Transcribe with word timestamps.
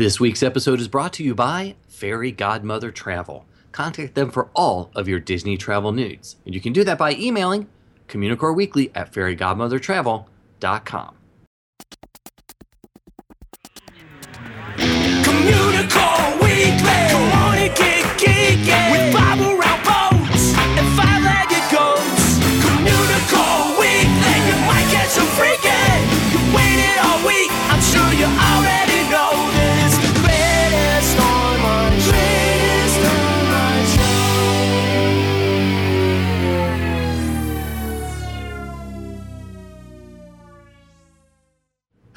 This 0.00 0.16
week's 0.18 0.42
episode 0.42 0.80
is 0.80 0.88
brought 0.88 1.12
to 1.12 1.22
you 1.22 1.34
by 1.34 1.76
Fairy 1.86 2.32
Godmother 2.32 2.90
Travel. 2.90 3.44
Contact 3.70 4.14
them 4.14 4.30
for 4.30 4.48
all 4.54 4.90
of 4.94 5.08
your 5.08 5.20
Disney 5.20 5.58
travel 5.58 5.92
needs. 5.92 6.36
And 6.46 6.54
you 6.54 6.60
can 6.62 6.72
do 6.72 6.84
that 6.84 6.96
by 6.96 7.12
emailing 7.12 7.68
Communicore 8.08 8.56
Weekly 8.56 8.90
at 8.94 9.12
fairygodmothertravel.com. 9.12 11.19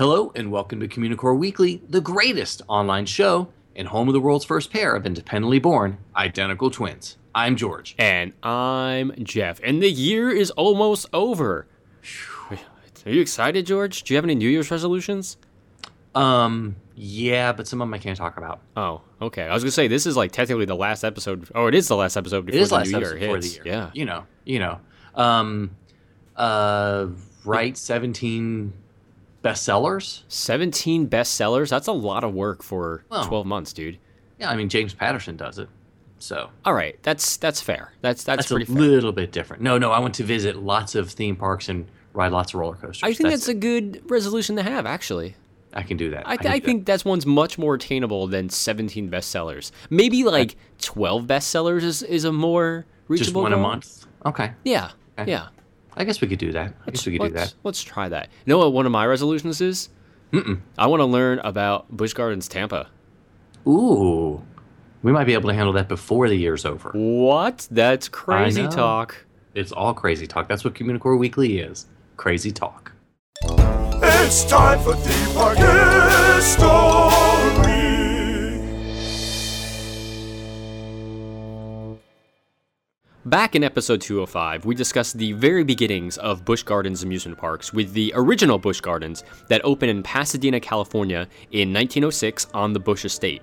Hello, 0.06 0.34
and 0.36 0.52
welcome 0.52 0.82
to 0.82 0.88
Communicore 0.90 1.38
Weekly, 1.38 1.82
the 1.88 2.02
greatest 2.02 2.62
online 2.68 3.06
show 3.06 3.48
and 3.74 3.88
home 3.88 4.10
of 4.10 4.14
the 4.14 4.20
world's 4.20 4.44
first 4.44 4.70
pair 4.70 4.98
of 4.98 5.06
independently 5.06 5.60
born 5.60 5.98
identical 6.14 6.70
twins. 6.70 7.16
I'm 7.34 7.56
George. 7.56 7.96
And 7.98 8.34
I'm 8.44 9.14
Jeff. 9.24 9.62
And 9.64 9.82
the 9.82 9.90
year 9.90 10.30
is 10.30 10.52
almost 10.52 11.06
over. 11.14 11.68
Are 12.52 13.10
you 13.10 13.22
excited, 13.22 13.66
George? 13.66 14.04
Do 14.04 14.14
you 14.14 14.18
have 14.18 14.26
any 14.26 14.36
New 14.36 14.50
Year's 14.50 14.70
resolutions? 14.70 15.38
Um, 16.14 16.76
yeah, 16.96 17.54
but 17.54 17.66
some 17.66 17.80
of 17.82 17.88
them 17.88 17.94
I 17.94 18.00
can't 18.00 18.18
talk 18.18 18.36
about. 18.36 18.60
Oh, 18.76 19.04
okay. 19.22 19.44
I 19.44 19.54
was 19.54 19.64
gonna 19.64 19.72
say 19.72 19.88
this 19.88 20.06
is 20.06 20.18
like 20.18 20.34
technically 20.34 20.66
the 20.66 20.76
last 20.76 21.06
episode. 21.06 21.50
Oh, 21.56 21.68
it 21.68 21.76
is 21.76 21.88
the 21.88 21.96
last 21.96 22.18
episode 22.18 22.40
It 22.40 22.48
before 22.48 22.60
is 22.60 22.70
the 22.72 22.76
last 22.76 22.92
new 22.92 22.98
episode 22.98 23.10
year 23.12 23.20
before 23.22 23.40
the 23.40 23.48
hits. 23.48 23.56
year. 23.56 23.66
Yeah. 23.66 23.90
You 23.94 24.04
know, 24.04 24.26
you 24.44 24.60
know. 24.60 24.82
Um, 25.16 25.78
uh, 26.36 27.08
write 27.46 27.78
17 27.78 28.74
bestsellers. 29.44 30.24
17 30.28 31.08
bestsellers. 31.10 31.70
That's 31.70 31.88
a 31.88 31.92
lot 31.92 32.24
of 32.24 32.34
work 32.34 32.64
for 32.64 33.04
Well. 33.10 33.26
12 33.26 33.46
months, 33.46 33.74
dude. 33.74 34.00
Yeah, 34.40 34.50
I 34.50 34.56
mean, 34.56 34.70
James 34.70 34.94
Patterson 34.94 35.38
does 35.38 35.60
it. 35.60 35.70
So 36.20 36.50
All 36.64 36.74
right, 36.74 36.98
that's 37.04 37.36
that's 37.38 37.60
fair. 37.62 37.92
That's 38.02 38.24
that's, 38.24 38.48
that's, 38.48 38.52
a 38.52 38.66
fair. 38.66 38.76
little 38.76 39.12
bit 39.12 39.32
different. 39.34 39.62
No, 39.62 39.78
no, 39.78 39.92
I 39.92 40.00
went 40.00 40.16
to 40.16 40.24
visit 40.24 40.56
lots 40.56 40.96
of 40.96 41.12
theme 41.12 41.36
parks 41.36 41.68
and 41.68 41.86
ride 42.14 42.32
lots 42.32 42.54
of 42.54 42.62
roller 42.62 42.76
coasters. 42.76 43.04
I 43.04 43.14
think 43.14 43.30
that's, 43.30 43.50
a 43.50 43.54
good 43.54 44.02
resolution 44.10 44.56
to 44.56 44.64
have, 44.64 44.86
actually. 44.86 45.36
I 45.74 45.84
can 45.84 45.98
do 45.98 46.12
that. 46.12 46.28
I, 46.28 46.34
I 46.34 46.60
do 46.60 46.66
think 46.66 46.86
that's 46.86 47.04
one's 47.04 47.26
much 47.26 47.58
more 47.58 47.74
attainable 47.76 48.28
than 48.28 48.50
17 48.50 49.10
bestsellers. 49.10 49.72
Maybe 49.90 50.24
like 50.24 50.56
12 50.82 51.26
bestsellers 51.26 51.82
is, 51.84 52.04
is 52.04 52.24
a 52.26 52.32
more 52.32 52.86
reachable 53.08 53.26
just 53.26 53.36
one 53.36 53.54
a 53.54 53.58
month. 53.58 54.06
Okay, 54.26 54.54
Yeah, 54.64 54.92
Okay. 55.20 55.32
yeah. 55.32 55.48
I 55.96 56.04
guess 56.04 56.22
we 56.22 56.28
could 56.28 56.40
do 56.40 56.52
that. 56.54 56.74
I 56.88 56.92
guess 56.92 57.06
we 57.06 57.18
could 57.18 57.30
do 57.30 57.36
let's, 57.36 57.52
that. 57.52 57.58
Let's 57.64 57.84
try 57.84 58.10
that. 58.10 58.30
You 58.46 58.52
know 58.52 58.58
what 58.58 58.74
one 58.74 58.86
of 58.86 58.92
my 58.92 59.06
resolutions 59.06 59.62
is? 59.62 59.90
Mm-mm. 60.32 60.62
I 60.78 60.88
want 60.88 61.02
to 61.02 61.06
learn 61.06 61.40
about 61.40 61.96
Busch 61.96 62.14
Gardens 62.14 62.48
Tampa. 62.48 62.88
Ooh, 63.68 64.42
we 65.04 65.12
might 65.12 65.26
be 65.26 65.34
able 65.34 65.50
to 65.50 65.56
handle 65.56 65.74
that 65.74 65.88
before 65.88 66.28
the 66.28 66.36
year's 66.36 66.66
over. 66.66 66.92
What? 66.94 67.68
That's 67.70 68.08
crazy 68.10 68.64
know. 68.64 68.72
talk. 68.72 69.26
It's 69.54 69.72
all 69.72 69.94
crazy 69.94 70.26
talk. 70.26 70.48
That's 70.48 70.64
what 70.64 70.74
Communicore 70.74 71.20
Weekly 71.20 71.60
is. 71.60 71.86
Crazy 72.18 72.52
talk. 72.52 72.94
It's 73.46 74.46
time 74.46 74.80
for 74.80 74.96
theme 74.96 75.36
park 75.36 75.58
Back 83.34 83.56
in 83.56 83.64
episode 83.64 84.00
205, 84.00 84.64
we 84.64 84.76
discussed 84.76 85.18
the 85.18 85.32
very 85.32 85.64
beginnings 85.64 86.20
of 86.20 86.46
Busch 86.46 86.62
Gardens 86.62 87.02
amusement 87.02 87.36
parks 87.36 87.74
with 87.74 87.94
the 87.94 88.14
original 88.16 88.60
Busch 88.60 88.80
Gardens 88.80 89.24
that 89.48 89.60
opened 89.66 89.90
in 89.90 90.04
Pasadena, 90.04 90.60
California 90.60 91.28
in 91.50 91.74
1906 91.74 92.46
on 92.54 92.74
the 92.74 92.80
Busch 92.80 93.06
estate. 93.06 93.42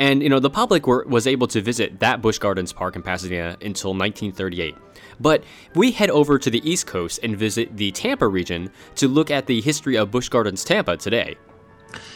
And, 0.00 0.20
you 0.20 0.28
know, 0.28 0.40
the 0.40 0.50
public 0.50 0.88
were, 0.88 1.04
was 1.06 1.28
able 1.28 1.46
to 1.46 1.60
visit 1.60 2.00
that 2.00 2.20
Busch 2.20 2.38
Gardens 2.38 2.72
park 2.72 2.96
in 2.96 3.02
Pasadena 3.02 3.56
until 3.62 3.90
1938. 3.90 4.74
But 5.20 5.44
we 5.76 5.92
head 5.92 6.10
over 6.10 6.36
to 6.36 6.50
the 6.50 6.68
East 6.68 6.88
Coast 6.88 7.20
and 7.22 7.36
visit 7.36 7.76
the 7.76 7.92
Tampa 7.92 8.26
region 8.26 8.68
to 8.96 9.06
look 9.06 9.30
at 9.30 9.46
the 9.46 9.60
history 9.60 9.96
of 9.96 10.10
Busch 10.10 10.28
Gardens 10.28 10.64
Tampa 10.64 10.96
today. 10.96 11.36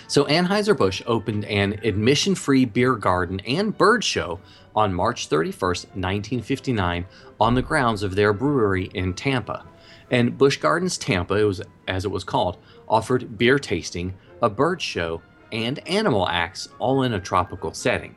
So 0.08 0.24
Anheuser-Busch 0.24 1.02
opened 1.06 1.44
an 1.44 1.78
admission-free 1.84 2.64
beer 2.66 2.96
garden 2.96 3.38
and 3.40 3.76
bird 3.76 4.02
show 4.02 4.40
on 4.74 4.92
March 4.94 5.28
31, 5.28 5.68
1959 5.68 7.06
on 7.40 7.54
the 7.54 7.62
grounds 7.62 8.02
of 8.02 8.14
their 8.14 8.32
brewery 8.32 8.90
in 8.94 9.14
Tampa. 9.14 9.64
And 10.10 10.36
Busch 10.36 10.58
Gardens 10.58 10.98
Tampa, 10.98 11.34
it 11.34 11.44
was 11.44 11.62
as 11.88 12.04
it 12.04 12.10
was 12.10 12.24
called, 12.24 12.58
offered 12.88 13.38
beer 13.38 13.58
tasting, 13.58 14.14
a 14.42 14.50
bird 14.50 14.80
show, 14.80 15.22
and 15.52 15.86
animal 15.88 16.28
acts 16.28 16.68
all 16.78 17.02
in 17.02 17.14
a 17.14 17.20
tropical 17.20 17.72
setting. 17.72 18.16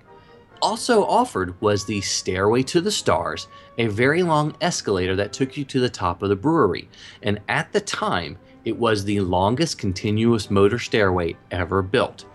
Also 0.62 1.06
offered 1.06 1.60
was 1.62 1.86
the 1.86 2.02
Stairway 2.02 2.64
to 2.64 2.82
the 2.82 2.92
Stars, 2.92 3.48
a 3.78 3.88
very 3.88 4.24
long 4.24 4.56
escalator 4.60 5.16
that 5.16 5.32
took 5.32 5.56
you 5.56 5.64
to 5.66 5.80
the 5.80 5.90
top 5.90 6.24
of 6.24 6.30
the 6.30 6.36
brewery. 6.36 6.90
And 7.22 7.40
at 7.48 7.72
the 7.72 7.82
time, 7.82 8.38
it 8.66 8.76
was 8.76 9.04
the 9.04 9.22
longest 9.22 9.78
continuous 9.78 10.50
motor 10.50 10.80
stairway 10.80 11.38
ever 11.52 11.82
built. 11.82 12.26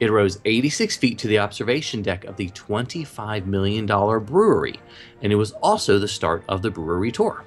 It 0.00 0.10
rose 0.10 0.38
86 0.44 0.96
feet 0.96 1.18
to 1.18 1.28
the 1.28 1.40
observation 1.40 2.02
deck 2.02 2.24
of 2.24 2.36
the 2.36 2.50
$25 2.50 3.46
million 3.46 3.86
brewery, 3.86 4.78
and 5.22 5.32
it 5.32 5.36
was 5.36 5.52
also 5.52 5.98
the 5.98 6.06
start 6.06 6.44
of 6.48 6.62
the 6.62 6.70
brewery 6.70 7.10
tour. 7.10 7.44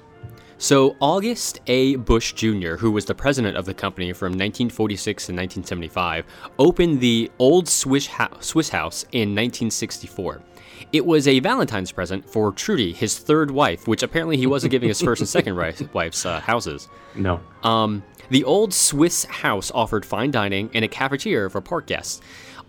So, 0.58 0.96
August 1.00 1.60
A. 1.66 1.96
Busch 1.96 2.34
Jr., 2.34 2.76
who 2.76 2.92
was 2.92 3.04
the 3.04 3.14
president 3.14 3.56
of 3.56 3.64
the 3.64 3.74
company 3.74 4.12
from 4.12 4.32
1946 4.32 5.26
to 5.26 5.32
1975, 5.32 6.24
opened 6.58 7.00
the 7.00 7.32
Old 7.40 7.68
Swiss, 7.68 8.06
Ho- 8.06 8.28
Swiss 8.38 8.68
House 8.68 9.02
in 9.10 9.30
1964. 9.30 10.40
It 10.92 11.06
was 11.06 11.26
a 11.26 11.40
Valentine's 11.40 11.90
present 11.90 12.28
for 12.28 12.52
Trudy, 12.52 12.92
his 12.92 13.18
third 13.18 13.50
wife, 13.50 13.88
which 13.88 14.02
apparently 14.02 14.36
he 14.36 14.46
wasn't 14.46 14.72
giving 14.72 14.88
his 14.88 15.00
first 15.00 15.22
and 15.22 15.28
second 15.28 15.56
wife's 15.94 16.26
uh, 16.26 16.40
houses. 16.40 16.88
No. 17.14 17.40
Um, 17.62 18.02
the 18.28 18.44
old 18.44 18.74
Swiss 18.74 19.24
house 19.24 19.70
offered 19.74 20.04
fine 20.04 20.30
dining 20.30 20.70
and 20.74 20.84
a 20.84 20.88
cafeteria 20.88 21.48
for 21.48 21.60
park 21.60 21.86
guests. 21.86 22.20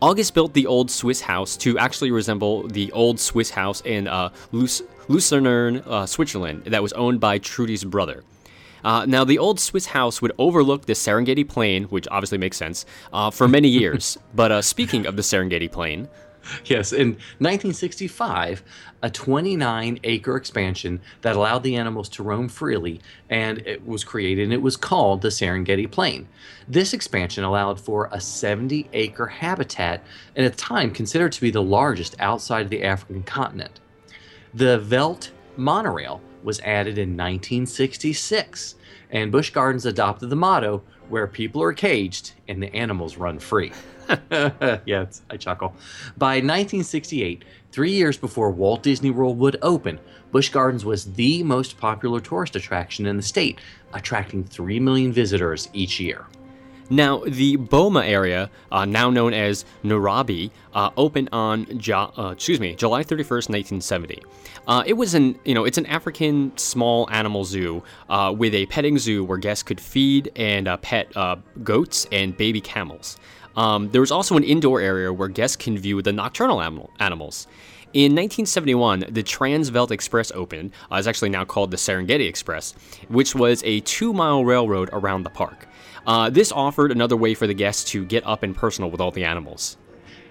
August 0.02 0.34
built 0.34 0.54
the 0.54 0.68
old 0.68 0.90
Swiss 0.90 1.22
house 1.22 1.56
to 1.58 1.78
actually 1.78 2.12
resemble 2.12 2.68
the 2.68 2.92
old 2.92 3.20
Swiss 3.20 3.50
house 3.50 3.82
in 3.82 4.08
uh, 4.08 4.30
Luc- 4.52 4.88
Lucerne, 5.08 5.78
uh, 5.86 6.06
Switzerland, 6.06 6.64
that 6.66 6.82
was 6.82 6.94
owned 6.94 7.20
by 7.20 7.38
Trudy's 7.38 7.84
brother. 7.84 8.24
Uh, 8.84 9.06
now, 9.06 9.24
the 9.24 9.38
old 9.38 9.60
Swiss 9.60 9.86
house 9.86 10.22
would 10.22 10.34
overlook 10.38 10.86
the 10.86 10.94
Serengeti 10.94 11.48
Plain, 11.48 11.86
which 11.86 12.08
obviously 12.12 12.38
makes 12.38 12.58
sense, 12.58 12.86
uh, 13.14 13.32
for 13.32 13.48
many 13.48 13.70
years. 13.70 14.18
but 14.36 14.52
uh, 14.52 14.62
speaking 14.62 15.06
of 15.06 15.16
the 15.16 15.22
Serengeti 15.22 15.72
Plain, 15.72 16.10
Yes, 16.66 16.92
in 16.92 17.10
1965, 17.40 18.64
a 19.02 19.10
29 19.10 20.00
acre 20.04 20.36
expansion 20.36 21.02
that 21.22 21.36
allowed 21.36 21.64
the 21.64 21.76
animals 21.76 22.10
to 22.10 22.24
roam 22.24 22.48
freely 22.48 23.02
and 23.30 23.60
it 23.60 23.86
was 23.86 24.04
created 24.04 24.44
and 24.44 24.54
it 24.54 24.62
was 24.62 24.78
called 24.78 25.22
the 25.22 25.30
Serengeti 25.30 25.90
Plain. 25.90 26.28
This 26.68 26.94
expansion 26.94 27.44
allowed 27.44 27.80
for 27.80 28.10
a 28.12 28.20
70 28.20 28.90
acre 28.94 29.28
habitat 29.28 30.04
and 30.36 30.46
at 30.46 30.54
the 30.54 30.58
time 30.58 30.92
considered 30.92 31.32
to 31.34 31.42
be 31.42 31.52
the 31.52 31.62
largest 31.62 32.16
outside 32.20 32.66
of 32.66 32.70
the 32.70 32.84
African 32.84 33.24
continent. 33.24 33.80
The 34.54 34.80
Veldt 34.80 35.32
monorail 35.58 36.22
was 36.44 36.60
added 36.62 36.98
in 36.98 37.10
1966 37.12 38.76
and 39.12 39.32
Busch 39.32 39.52
Gardens 39.52 39.86
adopted 39.86 40.30
the 40.30 40.36
motto 40.36 40.84
where 41.10 41.28
people 41.28 41.62
are 41.62 41.74
caged 41.74 42.34
and 42.48 42.62
the 42.62 42.74
animals 42.76 43.18
run 43.18 43.40
free. 43.40 43.72
it's, 44.32 45.22
I 45.30 45.38
chuckle. 45.38 45.76
By 46.18 46.36
1968, 46.36 47.44
three 47.72 47.92
years 47.92 48.18
before 48.18 48.52
Walt 48.52 48.84
Disney 48.84 49.12
World 49.12 49.38
would 49.40 49.58
open, 49.62 50.00
Busch 50.32 50.50
Gardens 50.50 50.84
was 50.84 51.14
the 51.14 51.44
most 51.44 51.78
popular 51.78 52.20
tourist 52.20 52.56
attraction 52.56 53.06
in 53.06 53.18
the 53.18 53.24
state, 53.24 53.60
attracting 53.94 54.44
3 54.44 54.80
million 54.80 55.14
visitors 55.14 55.70
each 55.74 56.00
year. 56.00 56.26
Now, 56.94 57.24
the 57.26 57.56
Boma 57.56 58.06
area, 58.06 58.52
uh, 58.72 58.86
now 58.86 59.10
known 59.10 59.34
as 59.34 59.66
Nairobi, 59.82 60.52
uh, 60.76 60.92
opened 60.96 61.30
on 61.32 61.66
ja- 61.82 62.12
uh, 62.16 62.30
excuse 62.34 62.60
me 62.60 62.76
July 62.76 63.04
31st, 63.04 63.50
1970. 63.50 64.22
Uh, 64.68 64.84
it 64.86 64.94
was 64.94 65.16
an 65.16 65.40
you 65.44 65.56
know 65.56 65.66
it's 65.66 65.80
an 65.80 65.88
African 65.88 66.56
small 66.56 67.10
animal 67.10 67.46
zoo 67.46 67.82
uh, 68.10 68.32
with 68.38 68.54
a 68.54 68.68
petting 68.68 69.00
zoo 69.00 69.24
where 69.24 69.40
guests 69.40 69.64
could 69.64 69.82
feed 69.82 70.32
and 70.36 70.68
uh, 70.68 70.78
pet 70.78 71.12
goats 71.64 72.06
and 72.12 72.38
baby 72.38 72.62
camels. 72.62 73.18
Um, 73.58 73.90
there 73.90 74.02
was 74.02 74.12
also 74.12 74.38
an 74.38 74.44
indoor 74.44 74.80
area 74.80 75.12
where 75.12 75.30
guests 75.30 75.56
can 75.58 75.76
view 75.80 76.00
the 76.04 76.14
nocturnal 76.14 76.62
animal- 76.62 76.92
animals. 77.00 77.48
In 77.94 78.14
1971, 78.14 79.06
the 79.12 79.22
Transveldt 79.22 79.92
Express 79.92 80.32
opened. 80.32 80.72
Uh, 80.92 80.96
it's 80.96 81.06
actually 81.06 81.30
now 81.30 81.46
called 81.46 81.70
the 81.70 81.78
Serengeti 81.78 82.28
Express, 82.28 82.74
which 83.08 83.36
was 83.36 83.62
a 83.64 83.82
two-mile 83.82 84.44
railroad 84.44 84.90
around 84.92 85.22
the 85.22 85.30
park. 85.30 85.68
Uh, 86.08 86.28
this 86.32 86.52
offered 86.52 86.92
another 86.92 87.16
way 87.16 87.36
for 87.36 87.46
the 87.46 87.54
guests 87.54 87.84
to 87.92 88.04
get 88.04 88.26
up 88.26 88.42
and 88.42 88.56
personal 88.56 88.90
with 88.90 89.00
all 89.00 89.12
the 89.12 89.24
animals. 89.24 89.78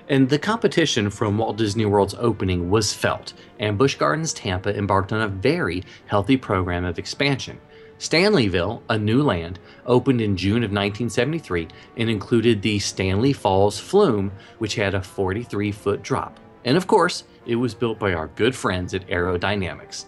And 0.08 0.28
the 0.28 0.40
competition 0.40 1.08
from 1.08 1.38
Walt 1.38 1.56
Disney 1.56 1.86
World's 1.86 2.16
opening 2.18 2.68
was 2.68 2.92
felt, 2.92 3.32
and 3.60 3.78
Busch 3.78 3.94
Gardens 3.94 4.32
Tampa 4.32 4.76
embarked 4.76 5.12
on 5.12 5.20
a 5.20 5.28
very 5.28 5.84
healthy 6.06 6.36
program 6.36 6.84
of 6.84 6.98
expansion. 6.98 7.60
Stanleyville, 8.00 8.82
a 8.88 8.98
new 8.98 9.22
land, 9.22 9.60
opened 9.86 10.20
in 10.20 10.36
June 10.36 10.64
of 10.64 10.72
1973 10.72 11.68
and 11.96 12.10
included 12.10 12.60
the 12.60 12.80
Stanley 12.80 13.32
Falls 13.32 13.78
Flume, 13.78 14.32
which 14.58 14.74
had 14.74 14.96
a 14.96 15.00
43 15.00 15.70
foot 15.70 16.02
drop. 16.02 16.40
And 16.64 16.76
of 16.76 16.88
course, 16.88 17.22
it 17.46 17.56
was 17.56 17.74
built 17.74 17.98
by 17.98 18.12
our 18.12 18.28
good 18.28 18.54
friends 18.54 18.94
at 18.94 19.08
Arrow 19.08 19.38
Dynamics. 19.38 20.06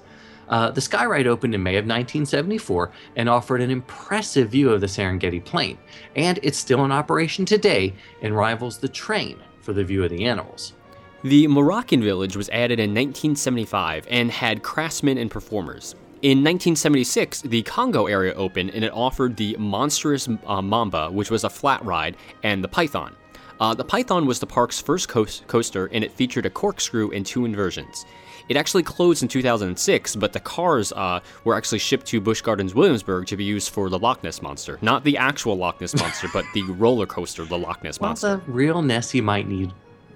Uh, 0.48 0.70
the 0.70 0.81
Skyride 0.81 1.26
opened 1.26 1.54
in 1.54 1.62
May 1.62 1.76
of 1.76 1.84
1974 1.84 2.90
and 3.16 3.28
offered 3.28 3.60
an 3.60 3.70
impressive 3.70 4.50
view 4.50 4.70
of 4.70 4.81
the 4.81 4.86
Serengeti 4.86 5.42
Plain, 5.42 5.78
and 6.16 6.38
it's 6.42 6.58
still 6.58 6.84
in 6.84 6.92
operation 6.92 7.44
today 7.44 7.94
and 8.22 8.36
rivals 8.36 8.78
the 8.78 8.88
train 8.88 9.38
for 9.62 9.72
the 9.72 9.84
view 9.84 10.04
of 10.04 10.10
the 10.10 10.25
animals. 10.25 10.75
The 11.22 11.46
Moroccan 11.46 12.02
village 12.02 12.36
was 12.36 12.50
added 12.50 12.78
in 12.78 12.90
1975 12.90 14.06
and 14.10 14.31
had 14.31 14.62
craftsmen 14.62 15.16
and 15.16 15.31
performers. 15.31 15.94
In 16.20 16.38
1976, 16.38 17.42
the 17.42 17.62
Congo 17.62 18.06
area 18.06 18.34
opened 18.34 18.70
and 18.70 18.84
it 18.84 18.92
offered 18.92 19.36
the 19.36 19.56
monstrous 19.58 20.28
uh, 20.46 20.60
Mamba, 20.62 21.10
which 21.10 21.31
was 21.31 21.44
a 21.44 21.50
flat 21.50 21.84
ride, 21.84 22.16
and 22.42 22.62
the 22.62 22.69
Python. 22.69 23.14
Uh, 23.61 23.73
the 23.75 23.85
Python 23.85 24.27
was 24.27 24.39
the 24.41 24.47
park's 24.47 24.81
first 24.81 25.09
coast- 25.09 25.47
coaster 25.47 25.87
and 25.93 26.03
it 26.05 26.12
featured 26.12 26.47
a 26.47 26.51
corkscrew 26.51 27.11
and 27.12 27.25
two 27.25 27.45
inversions. 27.45 28.05
It 28.49 28.56
actually 28.59 28.83
closed 28.83 29.23
in 29.23 29.29
2006, 29.29 30.17
but 30.17 30.33
the 30.35 30.41
cars 30.41 30.93
uh, 30.93 31.21
were 31.45 31.55
actually 31.55 31.79
shipped 31.79 32.05
to 32.09 32.21
Busch 32.21 32.43
Gardens 32.43 32.75
Williamsburg 32.75 33.27
to 33.29 33.37
be 33.39 33.45
used 33.45 33.71
for 33.71 33.89
the 33.89 33.99
Loch 33.99 34.23
Ness 34.23 34.43
Monster. 34.43 34.79
Not 34.83 35.03
the 35.03 35.17
actual 35.17 35.56
Loch 35.56 35.81
Ness 35.81 35.95
Monster, 35.99 36.29
but 36.33 36.45
the 36.53 36.62
roller 36.73 37.06
coaster, 37.06 37.45
the 37.47 37.56
Loch 37.56 37.83
Ness 37.83 37.99
Well, 38.01 38.11
Monster. 38.11 38.43
the 38.45 38.53
real 38.53 38.83
Nessie 38.83 39.23
might 39.23 39.49
need 39.49 39.73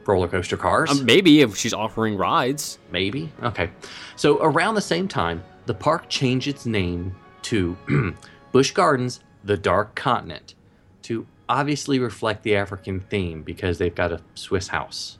roller 0.06 0.28
coaster 0.28 0.56
cars. 0.58 0.90
Um, 0.90 1.04
maybe 1.06 1.40
if 1.40 1.56
she's 1.56 1.72
offering 1.72 2.16
rides. 2.18 2.78
Maybe. 2.90 3.32
Okay. 3.42 3.70
So 4.16 4.38
around 4.42 4.74
the 4.74 4.80
same 4.82 5.06
time, 5.08 5.42
the 5.66 5.74
park 5.74 6.08
changed 6.10 6.48
its 6.48 6.66
name 6.66 7.14
to 7.42 7.76
Busch 8.52 8.72
Gardens, 8.72 9.20
the 9.44 9.56
Dark 9.56 9.94
Continent, 9.94 10.54
obviously 11.48 11.98
reflect 11.98 12.42
the 12.42 12.56
African 12.56 13.00
theme 13.00 13.42
because 13.42 13.78
they've 13.78 13.94
got 13.94 14.12
a 14.12 14.20
Swiss 14.34 14.68
house. 14.68 15.18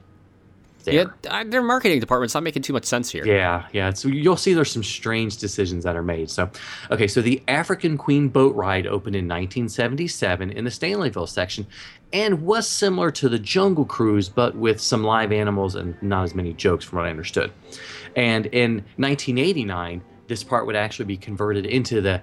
There. 0.85 1.13
Yeah, 1.25 1.45
their 1.45 1.63
marketing 1.63 2.01
department's 2.01 2.35
not 2.35 2.45
making 2.45 2.63
too 2.63 2.73
much 2.73 2.85
sense 2.85 3.11
here. 3.11 3.27
Yeah, 3.27 3.67
yeah. 3.73 3.93
So 3.93 4.09
you'll 4.09 4.37
see 4.37 4.55
there's 4.55 4.71
some 4.71 4.85
strange 4.85 5.37
decisions 5.37 5.85
that 5.85 5.97
are 5.97 6.03
made. 6.03 6.31
So, 6.31 6.51
okay, 6.91 7.09
so 7.09 7.21
the 7.21 7.43
African 7.49 7.99
Queen 7.99 8.29
boat 8.29 8.55
ride 8.55 8.87
opened 8.87 9.17
in 9.17 9.27
1977 9.27 10.51
in 10.51 10.65
the 10.65 10.71
Stanleyville 10.71 11.29
section 11.29 11.67
and 12.13 12.43
was 12.43 12.69
similar 12.69 13.11
to 13.11 13.29
the 13.29 13.39
Jungle 13.39 13.85
Cruise, 13.85 14.29
but 14.29 14.55
with 14.55 14.81
some 14.81 15.03
live 15.05 15.33
animals 15.33 15.75
and 15.75 16.01
not 16.03 16.25
as 16.25 16.35
many 16.35 16.55
jokes, 16.55 16.85
from 16.85 16.99
what 16.99 17.07
I 17.07 17.11
understood. 17.11 17.53
And 18.17 18.47
in 18.47 18.77
1989, 18.97 20.03
this 20.29 20.45
part 20.45 20.67
would 20.67 20.77
actually 20.77 21.07
be 21.07 21.17
converted 21.17 21.67
into 21.67 22.01
the 22.01 22.23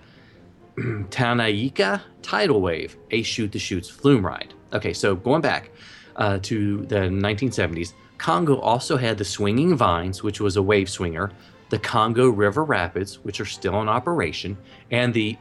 Tanganyika 1.09 2.01
Tidal 2.21 2.61
Wave, 2.61 2.97
a 3.11 3.21
shoot 3.23 3.51
the 3.51 3.59
chutes 3.59 3.89
flume 3.89 4.25
ride. 4.25 4.53
Okay, 4.73 4.93
so 4.93 5.15
going 5.15 5.41
back 5.41 5.71
uh, 6.17 6.39
to 6.43 6.85
the 6.85 6.95
1970s, 6.95 7.93
Congo 8.17 8.59
also 8.59 8.97
had 8.97 9.17
the 9.17 9.25
Swinging 9.25 9.75
Vines, 9.75 10.23
which 10.23 10.39
was 10.39 10.57
a 10.57 10.61
wave 10.61 10.89
swinger, 10.89 11.31
the 11.69 11.79
Congo 11.79 12.29
River 12.29 12.63
Rapids, 12.63 13.19
which 13.23 13.39
are 13.39 13.45
still 13.45 13.81
in 13.81 13.89
operation, 13.89 14.57
and 14.91 15.13
the 15.13 15.37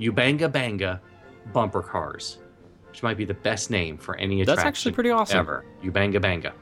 Ubanga 0.00 0.50
Banga 0.50 1.00
bumper 1.52 1.82
cars, 1.82 2.38
which 2.88 3.02
might 3.02 3.16
be 3.16 3.24
the 3.24 3.34
best 3.34 3.70
name 3.70 3.96
for 3.96 4.16
any 4.16 4.40
attraction 4.42 4.56
That's 4.56 4.66
actually 4.66 4.92
pretty 4.92 5.10
awesome. 5.10 5.38
ever. 5.38 5.64
Ubanga 5.82 6.20
Banga. 6.20 6.52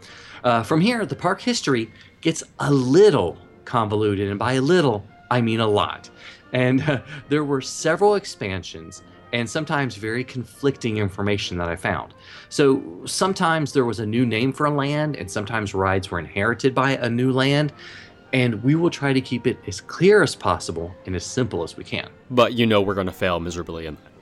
Uh, 0.44 0.62
from 0.62 0.80
here, 0.80 1.04
the 1.06 1.16
park 1.16 1.40
history 1.40 1.90
gets 2.20 2.42
a 2.60 2.72
little 2.72 3.38
convoluted, 3.64 4.28
and 4.28 4.38
by 4.38 4.54
a 4.54 4.60
little, 4.60 5.04
I 5.30 5.40
mean 5.40 5.60
a 5.60 5.66
lot. 5.66 6.10
And 6.52 6.82
uh, 6.82 7.00
there 7.28 7.44
were 7.44 7.60
several 7.60 8.14
expansions 8.14 9.02
and 9.32 9.48
sometimes 9.48 9.94
very 9.96 10.24
conflicting 10.24 10.96
information 10.96 11.58
that 11.58 11.68
I 11.68 11.76
found. 11.76 12.14
So 12.48 13.02
sometimes 13.04 13.72
there 13.72 13.84
was 13.84 14.00
a 14.00 14.06
new 14.06 14.24
name 14.24 14.54
for 14.54 14.64
a 14.64 14.70
land, 14.70 15.16
and 15.16 15.30
sometimes 15.30 15.74
rides 15.74 16.10
were 16.10 16.18
inherited 16.18 16.74
by 16.74 16.92
a 16.92 17.10
new 17.10 17.30
land. 17.30 17.72
And 18.32 18.62
we 18.62 18.74
will 18.74 18.90
try 18.90 19.12
to 19.12 19.20
keep 19.20 19.46
it 19.46 19.58
as 19.66 19.80
clear 19.80 20.22
as 20.22 20.34
possible 20.34 20.94
and 21.06 21.16
as 21.16 21.24
simple 21.24 21.62
as 21.62 21.76
we 21.76 21.84
can. 21.84 22.08
But 22.30 22.54
you 22.54 22.66
know 22.66 22.82
we're 22.82 22.94
going 22.94 23.06
to 23.06 23.12
fail 23.12 23.40
miserably 23.40 23.86
in 23.86 23.94
that. 23.96 24.12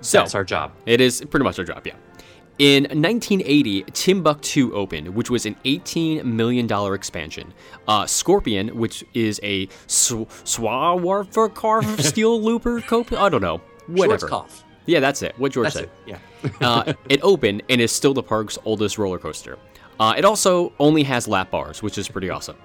So 0.00 0.18
That's 0.18 0.34
our 0.34 0.44
job. 0.44 0.72
it 0.86 1.00
is 1.00 1.22
pretty 1.30 1.44
much 1.44 1.58
our 1.58 1.64
job, 1.64 1.86
yeah. 1.86 1.94
In 2.58 2.84
1980, 2.84 3.84
Timbuktu 3.92 4.72
opened, 4.74 5.14
which 5.14 5.30
was 5.30 5.46
an 5.46 5.54
$18 5.64 6.24
million 6.24 6.68
expansion. 6.92 7.54
Uh, 7.86 8.04
Scorpion, 8.04 8.76
which 8.76 9.04
is 9.14 9.38
a 9.44 9.68
sw- 9.86 10.26
car 11.54 11.82
steel 11.98 12.42
looper 12.42 12.80
cope, 12.80 13.12
I 13.12 13.28
don't 13.28 13.42
know, 13.42 13.60
whatever. 13.86 14.28
Yeah, 14.86 14.98
that's 14.98 15.22
it. 15.22 15.38
What 15.38 15.52
George 15.52 15.66
That's 15.66 15.76
said. 15.76 15.90
it. 16.06 16.18
Yeah. 16.42 16.50
uh, 16.66 16.94
it 17.08 17.20
opened 17.22 17.62
and 17.68 17.80
is 17.80 17.92
still 17.92 18.14
the 18.14 18.22
park's 18.22 18.58
oldest 18.64 18.98
roller 18.98 19.18
coaster. 19.18 19.58
Uh, 20.00 20.14
it 20.16 20.24
also 20.24 20.72
only 20.80 21.02
has 21.04 21.28
lap 21.28 21.50
bars, 21.50 21.82
which 21.82 21.98
is 21.98 22.08
pretty 22.08 22.30
awesome. 22.30 22.56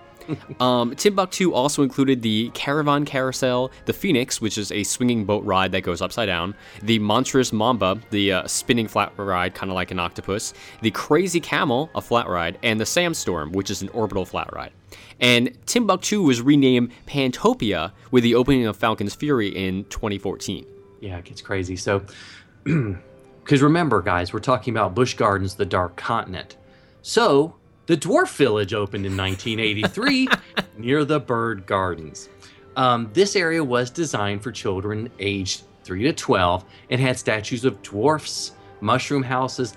Um, 0.60 0.96
Timbuktu 0.96 1.54
also 1.54 1.84
included 1.84 2.22
the 2.22 2.50
Caravan 2.54 3.06
Carousel, 3.06 3.72
the 3.86 3.94
Phoenix, 3.94 4.40
which 4.40 4.58
is 4.58 4.72
a 4.72 4.84
swinging 4.84 5.26
boat 5.26 5.44
ride 5.44 5.72
that 5.74 5.82
goes 5.82 6.02
upside 6.02 6.28
down, 6.28 6.56
the 6.82 7.00
Monstrous 7.00 7.52
Mamba, 7.52 8.00
the 8.12 8.32
uh, 8.32 8.48
spinning 8.48 8.88
flat 8.88 9.12
ride, 9.18 9.54
kind 9.56 9.70
of 9.72 9.76
like 9.76 9.92
an 9.92 10.00
octopus, 10.00 10.54
the 10.82 10.92
Crazy 10.92 11.40
Camel, 11.40 11.90
a 11.96 12.02
flat 12.02 12.28
ride, 12.28 12.58
and 12.64 12.80
the 12.80 12.86
Sandstorm, 12.86 13.52
which 13.52 13.70
is 13.70 13.82
an 13.82 13.90
orbital 13.90 14.26
flat 14.26 14.54
ride. 14.54 14.72
And 15.20 15.58
Timbuktu 15.66 16.22
was 16.22 16.42
renamed 16.42 16.92
Pantopia 17.08 17.92
with 18.12 18.24
the 18.24 18.36
opening 18.36 18.66
of 18.66 18.78
Falcon's 18.78 19.16
Fury 19.16 19.50
in 19.50 19.86
2014. 19.86 20.66
Yeah, 21.02 21.18
it 21.18 21.26
gets 21.26 21.42
crazy. 21.42 21.76
So, 21.76 22.06
because 22.64 23.62
remember, 23.62 24.02
guys, 24.02 24.34
we're 24.34 24.40
talking 24.40 24.74
about 24.74 24.96
Busch 24.96 25.16
Gardens, 25.16 25.56
the 25.56 25.66
Dark 25.66 25.96
Continent. 25.96 26.58
So, 27.02 27.56
the 27.86 27.98
Dwarf 27.98 28.36
Village 28.36 28.74
opened 28.74 29.06
in 29.06 29.18
1983 29.18 30.28
near 30.78 31.04
the 31.06 31.20
Bird 31.20 31.66
Gardens. 31.66 32.30
Um, 32.76 33.10
this 33.14 33.36
area 33.36 33.64
was 33.64 33.90
designed 33.90 34.42
for 34.42 34.52
children 34.52 35.10
aged 35.20 35.64
3 35.84 36.04
to 36.04 36.14
12 36.14 36.66
and 36.90 37.02
had 37.02 37.20
statues 37.20 37.66
of 37.66 37.82
dwarfs, 37.82 38.54
mushroom 38.82 39.24
houses, 39.24 39.76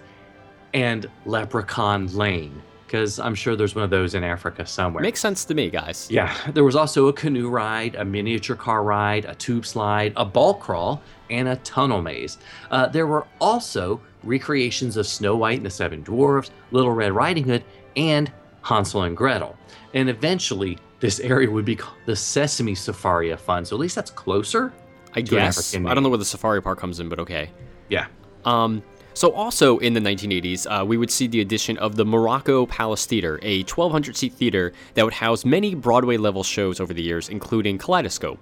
and 0.72 1.06
Leprechaun 1.24 2.06
Lane. 2.08 2.62
Because 2.86 3.18
I'm 3.18 3.34
sure 3.34 3.56
there's 3.56 3.74
one 3.74 3.82
of 3.82 3.90
those 3.90 4.14
in 4.14 4.22
Africa 4.22 4.64
somewhere. 4.64 5.02
Makes 5.02 5.18
sense 5.18 5.44
to 5.46 5.54
me, 5.54 5.70
guys. 5.70 6.06
Yeah, 6.08 6.32
there 6.52 6.62
was 6.62 6.76
also 6.76 7.08
a 7.08 7.12
canoe 7.12 7.48
ride, 7.48 7.96
a 7.96 8.04
miniature 8.04 8.54
car 8.54 8.84
ride, 8.84 9.24
a 9.24 9.34
tube 9.34 9.66
slide, 9.66 10.12
a 10.14 10.24
ball 10.24 10.54
crawl, 10.54 11.02
and 11.28 11.48
a 11.48 11.56
tunnel 11.56 12.00
maze. 12.00 12.38
Uh, 12.70 12.86
there 12.86 13.08
were 13.08 13.26
also 13.40 14.00
recreations 14.22 14.96
of 14.96 15.06
Snow 15.06 15.34
White 15.34 15.56
and 15.56 15.66
the 15.66 15.70
Seven 15.70 16.02
Dwarfs, 16.04 16.52
Little 16.70 16.92
Red 16.92 17.12
Riding 17.12 17.44
Hood, 17.44 17.64
and 17.96 18.30
Hansel 18.62 19.02
and 19.02 19.16
Gretel. 19.16 19.56
And 19.94 20.08
eventually, 20.08 20.78
this 21.00 21.20
area 21.20 21.50
would 21.50 21.64
be 21.64 21.76
called 21.76 21.96
the 22.06 22.16
Sesame 22.16 22.74
Safari 22.74 23.30
of 23.30 23.40
Fun. 23.40 23.64
So 23.64 23.76
at 23.76 23.80
least 23.80 23.94
that's 23.94 24.10
closer. 24.10 24.72
I 25.14 25.22
guess. 25.22 25.74
I 25.74 25.94
don't 25.94 26.02
know 26.02 26.10
where 26.10 26.18
the 26.18 26.24
safari 26.24 26.60
part 26.60 26.78
comes 26.78 27.00
in, 27.00 27.08
but 27.08 27.18
okay. 27.20 27.50
Yeah. 27.88 28.06
Um, 28.44 28.82
so 29.14 29.32
also 29.32 29.78
in 29.78 29.94
the 29.94 30.00
1980s, 30.00 30.66
uh, 30.66 30.84
we 30.84 30.98
would 30.98 31.10
see 31.10 31.26
the 31.26 31.40
addition 31.40 31.78
of 31.78 31.96
the 31.96 32.04
Morocco 32.04 32.66
Palace 32.66 33.06
Theater, 33.06 33.40
a 33.42 33.60
1,200 33.62 34.14
seat 34.14 34.34
theater 34.34 34.74
that 34.92 35.04
would 35.04 35.14
house 35.14 35.46
many 35.46 35.74
Broadway 35.74 36.18
level 36.18 36.42
shows 36.42 36.80
over 36.80 36.92
the 36.92 37.02
years, 37.02 37.30
including 37.30 37.78
Kaleidoscope. 37.78 38.38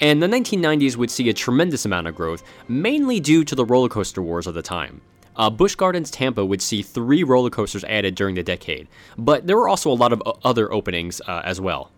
And 0.00 0.22
the 0.22 0.26
1990s 0.26 0.96
would 0.96 1.10
see 1.10 1.28
a 1.28 1.34
tremendous 1.34 1.84
amount 1.84 2.06
of 2.06 2.14
growth, 2.14 2.42
mainly 2.66 3.20
due 3.20 3.44
to 3.44 3.54
the 3.54 3.64
roller 3.64 3.90
coaster 3.90 4.22
wars 4.22 4.46
of 4.46 4.54
the 4.54 4.62
time. 4.62 5.02
Uh, 5.36 5.50
Busch 5.50 5.74
Gardens 5.74 6.10
Tampa 6.10 6.44
would 6.44 6.62
see 6.62 6.82
three 6.82 7.22
roller 7.22 7.50
coasters 7.50 7.84
added 7.84 8.14
during 8.14 8.34
the 8.34 8.42
decade, 8.42 8.88
but 9.18 9.46
there 9.46 9.56
were 9.56 9.68
also 9.68 9.90
a 9.90 9.94
lot 9.94 10.12
of 10.12 10.22
other 10.44 10.72
openings 10.72 11.20
uh, 11.26 11.42
as 11.44 11.60
well. 11.60 11.90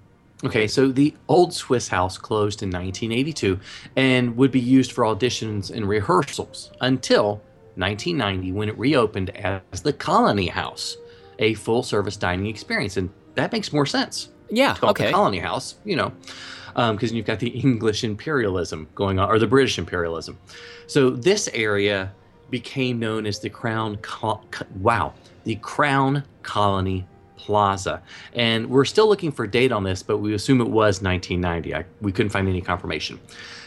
Okay, 0.45 0.68
so 0.68 0.88
the 0.88 1.14
old 1.26 1.52
Swiss 1.52 1.88
house 1.88 2.16
closed 2.16 2.62
in 2.62 2.68
1982 2.68 3.59
and 3.97 4.37
would 4.37 4.52
be 4.52 4.61
used 4.61 4.92
for 4.92 5.02
auditions 5.02 5.71
and 5.71 5.88
rehearsals 5.88 6.71
until 6.80 7.42
1990 7.75 8.52
when 8.52 8.68
it 8.68 8.78
reopened 8.78 9.30
as 9.30 9.83
the 9.83 9.92
Colony 9.92 10.47
House, 10.47 10.97
a 11.40 11.54
full 11.54 11.83
service 11.83 12.16
dining 12.16 12.47
experience. 12.47 12.97
And 12.97 13.11
that 13.35 13.50
makes 13.50 13.73
more 13.73 13.87
sense. 13.87 14.28
Yeah, 14.49 14.71
It's 14.71 14.80
called 14.80 14.90
okay. 14.92 15.07
the 15.07 15.12
Colony 15.12 15.38
House, 15.38 15.75
you 15.85 15.97
know, 15.97 16.12
because 16.75 17.12
you've 17.12 17.26
got 17.26 17.40
the 17.40 17.49
English 17.64 18.04
imperialism 18.04 18.88
going 18.95 19.18
on, 19.18 19.28
or 19.28 19.40
the 19.40 19.47
British 19.49 19.76
imperialism. 19.76 20.38
So 20.87 21.11
this 21.11 21.49
area 21.52 22.12
became 22.50 22.99
known 22.99 23.26
as 23.26 23.38
the 23.40 23.50
Crown, 23.50 23.99
wow, 24.81 25.14
the 25.45 25.57
Crown 25.57 26.25
Colony 26.43 27.07
Plaza. 27.37 28.02
And 28.35 28.69
we're 28.69 28.85
still 28.85 29.09
looking 29.09 29.33
for 29.33 29.47
date 29.47 29.73
on 29.73 29.85
this, 29.85 30.02
but 30.02 30.19
we 30.19 30.35
assume 30.35 30.61
it 30.61 30.69
was 30.69 31.02
1990. 31.02 31.75
I, 31.75 31.85
we 32.00 32.12
couldn't 32.12 32.31
find 32.31 32.49
any 32.49 32.61
confirmation. 32.61 33.19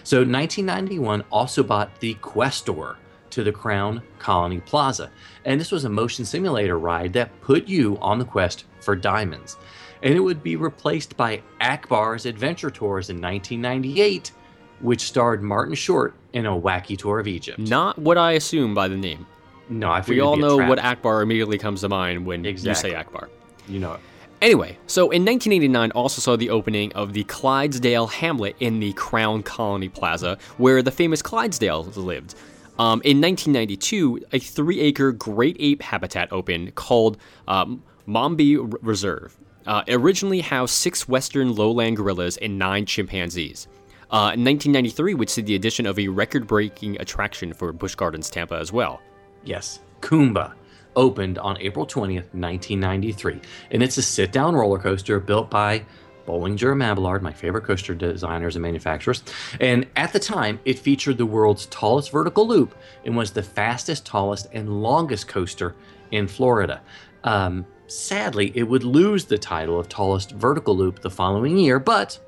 So 0.03 0.17
1991 0.17 1.23
also 1.31 1.63
bought 1.63 1.99
the 1.99 2.13
Questor, 2.15 2.97
to 3.31 3.43
the 3.43 3.51
Crown 3.51 4.01
Colony 4.19 4.59
Plaza. 4.59 5.09
And 5.45 5.59
this 5.59 5.71
was 5.71 5.85
a 5.85 5.89
motion 5.89 6.25
simulator 6.25 6.77
ride 6.77 7.13
that 7.13 7.41
put 7.41 7.67
you 7.67 7.97
on 7.99 8.19
the 8.19 8.25
quest 8.25 8.65
for 8.79 8.95
diamonds. 8.95 9.57
And 10.03 10.13
it 10.13 10.19
would 10.19 10.43
be 10.43 10.55
replaced 10.55 11.17
by 11.17 11.41
Akbar's 11.59 12.25
Adventure 12.25 12.71
Tours 12.71 13.09
in 13.09 13.21
1998, 13.21 14.31
which 14.79 15.01
starred 15.01 15.41
Martin 15.41 15.75
Short 15.75 16.15
in 16.33 16.45
a 16.45 16.51
wacky 16.51 16.97
tour 16.97 17.19
of 17.19 17.27
Egypt. 17.27 17.59
Not 17.59 17.97
what 17.97 18.17
I 18.17 18.33
assume 18.33 18.73
by 18.73 18.87
the 18.87 18.97
name. 18.97 19.25
No, 19.69 19.89
I 19.89 20.01
We 20.01 20.19
all 20.19 20.33
it'd 20.33 20.41
be 20.41 20.53
a 20.53 20.57
know 20.57 20.69
what 20.69 20.79
Akbar 20.79 21.21
immediately 21.21 21.57
comes 21.57 21.81
to 21.81 21.89
mind 21.89 22.25
when 22.25 22.43
you 22.43 22.75
say 22.75 22.93
Akbar. 22.93 23.29
you 23.67 23.79
know. 23.79 23.93
It. 23.93 23.99
Anyway, 24.41 24.75
so 24.87 25.03
in 25.11 25.23
1989 25.23 25.91
also 25.91 26.19
saw 26.19 26.35
the 26.35 26.49
opening 26.49 26.91
of 26.93 27.13
the 27.13 27.23
Clydesdale 27.25 28.07
Hamlet 28.07 28.55
in 28.59 28.79
the 28.79 28.91
Crown 28.93 29.43
Colony 29.43 29.87
Plaza, 29.87 30.39
where 30.57 30.81
the 30.81 30.91
famous 30.91 31.21
Clydesdales 31.21 31.95
lived. 31.95 32.33
Um, 32.79 33.01
in 33.03 33.21
1992, 33.21 34.25
a 34.33 34.39
three-acre 34.39 35.11
great 35.11 35.55
ape 35.59 35.83
habitat 35.83 36.33
opened 36.33 36.73
called 36.73 37.17
um, 37.47 37.83
Myombe 38.07 38.75
Reserve. 38.81 39.37
Uh, 39.67 39.83
originally 39.89 40.41
housed 40.41 40.73
six 40.73 41.07
western 41.07 41.53
lowland 41.53 41.97
gorillas 41.97 42.37
and 42.37 42.57
nine 42.57 42.87
chimpanzees. 42.87 43.67
Uh, 44.11 44.35
in 44.35 44.43
1993, 44.43 45.13
which 45.13 45.29
see 45.29 45.41
the 45.41 45.55
addition 45.55 45.85
of 45.85 45.97
a 45.97 46.05
record-breaking 46.05 46.99
attraction 46.99 47.53
for 47.53 47.71
Busch 47.71 47.95
Gardens 47.95 48.29
Tampa 48.29 48.55
as 48.55 48.69
well. 48.69 49.01
Yes, 49.45 49.79
Kumba 50.01 50.53
opened 50.97 51.37
on 51.37 51.57
April 51.59 51.87
20th, 51.87 52.27
1993, 52.33 53.39
and 53.71 53.81
it's 53.81 53.97
a 53.97 54.01
sit-down 54.01 54.53
roller 54.53 54.79
coaster 54.79 55.19
built 55.21 55.49
by 55.49 55.85
Bolliger 56.27 56.71
and 56.71 56.79
Mabillard, 56.79 57.21
my 57.21 57.31
favorite 57.31 57.63
coaster 57.63 57.95
designers 57.95 58.57
and 58.57 58.63
manufacturers. 58.63 59.23
And 59.59 59.87
at 59.95 60.13
the 60.13 60.19
time, 60.19 60.59
it 60.65 60.77
featured 60.77 61.17
the 61.17 61.25
world's 61.25 61.67
tallest 61.67 62.11
vertical 62.11 62.47
loop 62.47 62.75
and 63.05 63.15
was 63.15 63.31
the 63.31 63.43
fastest, 63.43 64.05
tallest, 64.05 64.47
and 64.51 64.81
longest 64.81 65.27
coaster 65.27 65.75
in 66.11 66.27
Florida. 66.27 66.81
Um, 67.23 67.65
sadly, 67.87 68.51
it 68.55 68.63
would 68.63 68.83
lose 68.83 69.25
the 69.25 69.37
title 69.37 69.79
of 69.79 69.87
tallest 69.89 70.31
vertical 70.31 70.75
loop 70.75 71.01
the 71.01 71.09
following 71.09 71.57
year, 71.57 71.79
but 71.79 72.19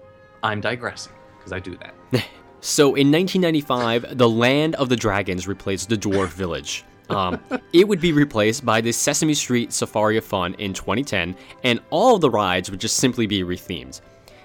I'm 0.42 0.62
digressing 0.62 1.14
because 1.44 1.54
I 1.54 1.60
do 1.60 1.78
that. 1.78 2.26
So 2.66 2.96
in 2.96 3.12
1995, 3.12 4.18
the 4.18 4.30
Land 4.30 4.76
of 4.76 4.88
the 4.88 4.96
Dragons 4.96 5.50
replaced 5.50 5.90
the 5.90 5.98
Dwarf 5.98 6.30
Village. 6.30 6.86
Um, 7.10 7.38
it 7.74 7.86
would 7.86 8.00
be 8.00 8.14
replaced 8.14 8.66
by 8.66 8.80
the 8.80 8.94
Sesame 8.94 9.34
Street 9.34 9.74
Safari 9.74 10.16
of 10.16 10.24
Fun 10.24 10.54
in 10.54 10.74
2010, 10.74 11.36
and 11.66 11.82
all 11.90 12.16
of 12.16 12.22
the 12.22 12.30
rides 12.30 12.72
would 12.72 12.80
just 12.80 12.96
simply 12.96 13.28
be 13.28 13.44
rethemed. 13.44 14.00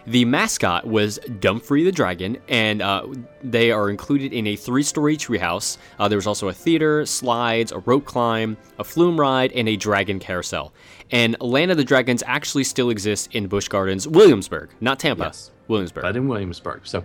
The 0.09 0.25
mascot 0.25 0.85
was 0.85 1.21
Dumfrey 1.39 1.85
the 1.85 1.93
Dragon, 1.93 2.39
and 2.49 2.83
uh, 2.83 3.07
they 3.41 3.71
are 3.71 3.89
included 3.89 4.33
in 4.33 4.49
a 4.49 4.57
three 4.57 4.83
story 4.83 5.17
treehouse. 5.17 5.79
Uh, 6.01 6.09
there 6.09 6.19
was 6.19 6.27
also 6.27 6.49
a 6.49 6.53
theater, 6.53 7.07
slides, 7.07 7.71
a 7.71 7.79
rope 7.79 8.05
climb, 8.05 8.57
a 8.81 8.85
flume 8.85 9.21
ride, 9.21 9.53
and 9.53 9.69
a 9.69 9.77
dragon 9.77 10.19
carousel. 10.19 10.73
And 11.13 11.37
Land 11.41 11.71
of 11.71 11.77
the 11.77 11.85
Dragons 11.85 12.25
actually 12.27 12.65
still 12.65 12.91
exists 12.91 13.29
in 13.31 13.47
Busch 13.47 13.69
Gardens, 13.69 14.09
Williamsburg, 14.09 14.71
not 14.81 14.99
Tampa, 14.99 15.27
Yes. 15.27 15.53
Williamsburg. 15.69 16.03
but 16.03 16.17
in 16.17 16.29
Williamsburg. 16.29 16.81
So, 16.85 17.05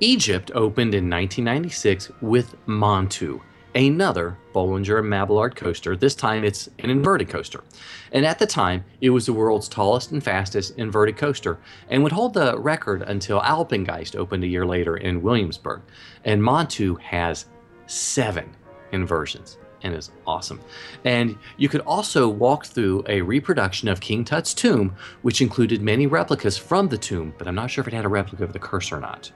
Egypt 0.00 0.50
opened 0.54 0.94
in 0.94 1.08
1996 1.08 2.10
with 2.20 2.54
Montu, 2.66 3.40
another 3.74 4.36
Bolliger 4.54 4.98
and 4.98 5.08
Mabillard 5.08 5.56
coaster. 5.56 5.96
This 5.96 6.14
time 6.14 6.44
it's 6.44 6.68
an 6.80 6.90
inverted 6.90 7.28
coaster. 7.28 7.64
And 8.12 8.26
at 8.26 8.38
the 8.38 8.46
time, 8.46 8.84
it 9.00 9.10
was 9.10 9.26
the 9.26 9.32
world's 9.32 9.68
tallest 9.68 10.12
and 10.12 10.22
fastest 10.22 10.78
inverted 10.78 11.16
coaster 11.16 11.58
and 11.88 12.02
would 12.02 12.12
hold 12.12 12.34
the 12.34 12.58
record 12.58 13.02
until 13.02 13.40
Alpengeist 13.40 14.16
opened 14.16 14.44
a 14.44 14.48
year 14.48 14.66
later 14.66 14.96
in 14.96 15.22
Williamsburg. 15.22 15.80
And 16.24 16.42
Montu 16.42 17.00
has 17.00 17.46
seven 17.86 18.54
inversions 18.92 19.58
and 19.82 19.94
is 19.94 20.10
awesome. 20.26 20.60
And 21.04 21.38
you 21.56 21.68
could 21.68 21.82
also 21.82 22.28
walk 22.28 22.66
through 22.66 23.04
a 23.08 23.20
reproduction 23.20 23.88
of 23.88 24.00
King 24.00 24.24
Tut's 24.24 24.54
tomb, 24.54 24.96
which 25.22 25.40
included 25.40 25.82
many 25.82 26.06
replicas 26.06 26.56
from 26.56 26.88
the 26.88 26.98
tomb, 26.98 27.34
but 27.38 27.46
I'm 27.46 27.54
not 27.54 27.70
sure 27.70 27.82
if 27.82 27.88
it 27.88 27.94
had 27.94 28.04
a 28.04 28.08
replica 28.08 28.44
of 28.44 28.52
the 28.52 28.58
curse 28.58 28.92
or 28.92 29.00
not. 29.00 29.30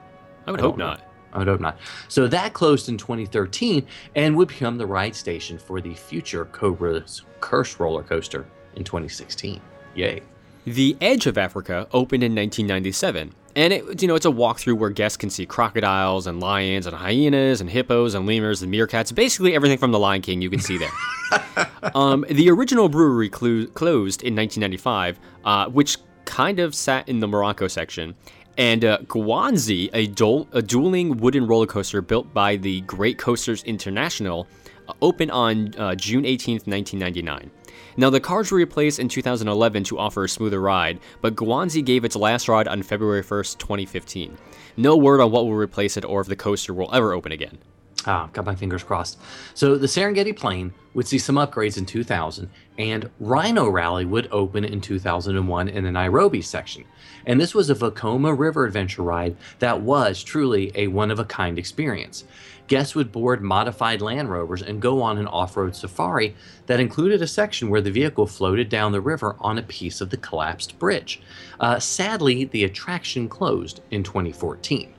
I 0.47 0.51
would 0.51 0.61
I 0.61 0.63
hope 0.63 0.77
know. 0.77 0.87
not. 0.87 1.03
I 1.33 1.39
would 1.39 1.47
hope 1.47 1.61
not. 1.61 1.79
So 2.09 2.27
that 2.27 2.53
closed 2.55 2.89
in 2.89 2.99
2013 2.99 3.87
and 4.17 4.37
would 4.37 4.49
become 4.49 4.79
the 4.79 4.87
ride 4.87 5.15
station 5.15 5.59
for 5.59 5.81
the 5.81 5.95
future 5.95 6.45
Cobra's 6.47 7.23
Curse 7.41 7.79
roller 7.79 8.03
coaster 8.03 8.47
in 8.75 8.85
2016. 8.85 9.61
Yay. 9.95 10.23
The 10.65 10.97
Edge 11.01 11.27
of 11.27 11.39
Africa 11.39 11.87
opened 11.93 12.23
in 12.23 12.33
1997, 12.33 13.33
and 13.57 13.73
it, 13.73 14.03
you 14.03 14.09
know, 14.09 14.15
it's 14.15 14.27
a 14.27 14.31
walkthrough 14.31 14.77
where 14.77 14.91
guests 14.91 15.17
can 15.17 15.31
see 15.31 15.45
crocodiles 15.45 16.27
and 16.27 16.41
lions 16.41 16.87
and 16.87 16.97
hyenas 16.97 17.61
and 17.61 17.69
hippos 17.69 18.15
and 18.15 18.27
lemurs 18.27 18.63
and 18.63 18.73
meerkats, 18.73 19.15
basically 19.15 19.55
everything 19.55 19.79
from 19.79 19.93
The 19.93 19.99
Lion 19.99 20.23
King 20.23 20.41
you 20.41 20.51
can 20.51 20.61
see 20.61 20.79
there. 20.79 21.67
um, 21.95 22.25
the 22.31 22.51
original 22.51 22.89
brewery 22.89 23.29
clo- 23.29 23.67
closed 23.67 24.23
in 24.23 24.37
1995, 24.37 25.19
uh, 25.45 25.67
which 25.69 25.99
kind 26.25 26.61
of 26.61 26.75
sat 26.75 27.09
in 27.09 27.21
the 27.21 27.27
Morocco 27.27 27.67
section. 27.67 28.15
And 28.57 28.85
uh, 28.85 28.99
Gwanzi, 29.07 29.89
a, 29.95 30.59
a 30.59 30.63
dueling 30.63 31.17
wooden 31.17 31.47
roller 31.47 31.67
coaster 31.67 32.03
built 32.03 32.33
by 32.35 32.57
the 32.57 32.83
Great 32.83 33.19
Coasters 33.19 33.63
International, 33.65 34.47
uh, 34.89 34.93
opened 35.03 35.31
on 35.31 35.75
uh, 35.77 35.95
June 35.95 36.25
18th, 36.25 36.67
1999. 36.67 37.51
Now, 37.97 38.11
the 38.11 38.21
cars 38.21 38.51
were 38.51 38.59
replaced 38.59 38.99
in 38.99 39.09
2011 39.09 39.85
to 39.85 39.99
offer 39.99 40.25
a 40.25 40.29
smoother 40.29 40.61
ride, 40.61 41.01
but 41.21 41.37
Guanzi 41.37 41.85
gave 41.85 42.05
its 42.05 42.17
last 42.17 42.49
ride 42.49 42.69
on 42.69 42.83
February 42.83 43.23
1st, 43.23 43.59
2015. 43.59 44.39
No 44.77 44.97
word 44.97 45.21
on 45.21 45.31
what 45.31 45.45
will 45.45 45.55
replace 45.55 45.97
it 45.97 46.05
or 46.05 46.21
if 46.21 46.29
the 46.29 46.37
coaster 46.37 46.73
will 46.73 46.93
ever 46.95 47.13
open 47.13 47.33
again. 47.33 47.59
Ah, 48.07 48.31
got 48.33 48.47
my 48.47 48.55
fingers 48.55 48.83
crossed. 48.83 49.19
So 49.53 49.77
the 49.77 49.87
Serengeti 49.87 50.35
Plain 50.35 50.73
would 50.95 51.07
see 51.07 51.19
some 51.19 51.35
upgrades 51.35 51.77
in 51.77 51.85
2000, 51.85 52.49
and 52.79 53.11
Rhino 53.21 53.69
Rally 53.69 54.07
would 54.07 54.27
open 54.33 54.65
in 54.65 54.81
2001 54.81 55.69
in 55.69 55.85
the 55.85 55.93
Nairobi 55.93 56.41
section. 56.41 56.85
And 57.27 57.39
this 57.39 57.55
was 57.55 57.69
a 57.69 57.75
Vekoma 57.75 58.37
River 58.37 58.65
adventure 58.65 59.03
ride 59.03 59.37
that 59.59 59.83
was 59.83 60.23
truly 60.23 60.73
a 60.75 60.87
one 60.87 61.11
of 61.11 61.19
a 61.19 61.27
kind 61.27 61.59
experience. 61.59 62.25
Guests 62.71 62.95
would 62.95 63.11
board 63.11 63.43
modified 63.43 64.01
Land 64.01 64.31
Rovers 64.31 64.63
and 64.63 64.81
go 64.81 65.03
on 65.03 65.19
an 65.19 65.27
off 65.27 65.57
road 65.57 65.75
safari 65.75 66.37
that 66.67 66.79
included 66.79 67.21
a 67.21 67.27
section 67.27 67.69
where 67.69 67.81
the 67.81 67.91
vehicle 67.91 68.29
floated 68.29 68.69
down 68.69 68.93
the 68.93 69.01
river 69.01 69.35
on 69.41 69.59
a 69.59 69.63
piece 69.63 70.01
of 70.01 70.11
the 70.11 70.17
collapsed 70.17 70.79
bridge. 70.79 71.21
Uh, 71.59 71.81
sadly, 71.81 72.45
the 72.45 72.63
attraction 72.63 73.29
closed 73.29 73.81
in 73.91 74.05
2014. 74.05 74.95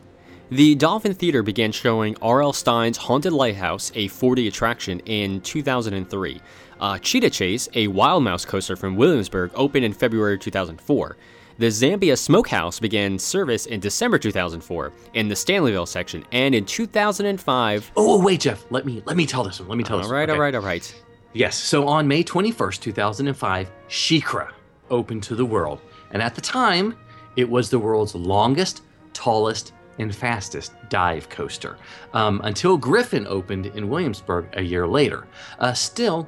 The 0.49 0.75
Dolphin 0.75 1.13
Theater 1.13 1.43
began 1.43 1.71
showing 1.71 2.17
R.L. 2.21 2.51
Stine's 2.51 2.97
Haunted 2.97 3.31
Lighthouse, 3.31 3.89
a 3.95 4.09
4D 4.09 4.49
attraction, 4.49 4.99
in 5.05 5.39
2003. 5.39 6.41
Uh, 6.77 6.97
Cheetah 6.97 7.29
Chase, 7.29 7.69
a 7.73 7.87
wild 7.87 8.25
mouse 8.25 8.43
coaster 8.43 8.75
from 8.75 8.97
Williamsburg, 8.97 9.49
opened 9.55 9.85
in 9.85 9.93
February 9.93 10.37
2004. 10.37 11.15
The 11.57 11.67
Zambia 11.67 12.17
Smokehouse 12.17 12.79
began 12.79 13.19
service 13.19 13.65
in 13.65 13.79
December 13.79 14.17
2004 14.17 14.91
in 15.13 15.27
the 15.27 15.35
Stanleyville 15.35 15.87
section, 15.87 16.25
and 16.31 16.55
in 16.55 16.65
2005. 16.65 17.91
Oh, 17.95 18.21
wait, 18.23 18.39
Jeff. 18.41 18.65
Let 18.71 18.85
me 18.85 19.01
let 19.05 19.17
me 19.17 19.25
tell 19.25 19.43
this 19.43 19.59
one. 19.59 19.69
Let 19.69 19.77
me 19.77 19.83
tell 19.83 19.97
All 19.97 20.03
this 20.03 20.11
right, 20.11 20.21
one. 20.21 20.29
all 20.29 20.35
Okay. 20.35 20.41
right, 20.41 20.55
all 20.55 20.61
right. 20.61 21.03
Yes. 21.33 21.55
So 21.57 21.87
on 21.87 22.07
May 22.07 22.23
21st, 22.23 22.79
2005, 22.81 23.71
SheiKra 23.89 24.51
opened 24.89 25.23
to 25.23 25.35
the 25.35 25.45
world. 25.45 25.79
And 26.11 26.21
at 26.21 26.35
the 26.35 26.41
time, 26.41 26.97
it 27.37 27.49
was 27.49 27.69
the 27.69 27.79
world's 27.79 28.15
longest, 28.15 28.81
tallest, 29.13 29.73
and 29.99 30.13
fastest 30.13 30.73
dive 30.89 31.29
coaster 31.29 31.77
um, 32.13 32.41
until 32.43 32.75
Griffon 32.75 33.27
opened 33.27 33.67
in 33.67 33.87
Williamsburg 33.87 34.47
a 34.53 34.61
year 34.61 34.87
later. 34.87 35.27
Uh, 35.59 35.73
still, 35.73 36.27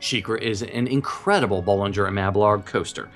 SheiKra 0.00 0.40
is 0.40 0.62
an 0.62 0.86
incredible 0.86 1.62
Bolliger 1.62 2.06
and 2.06 2.14
Mabillard 2.16 2.64
coaster, 2.66 3.08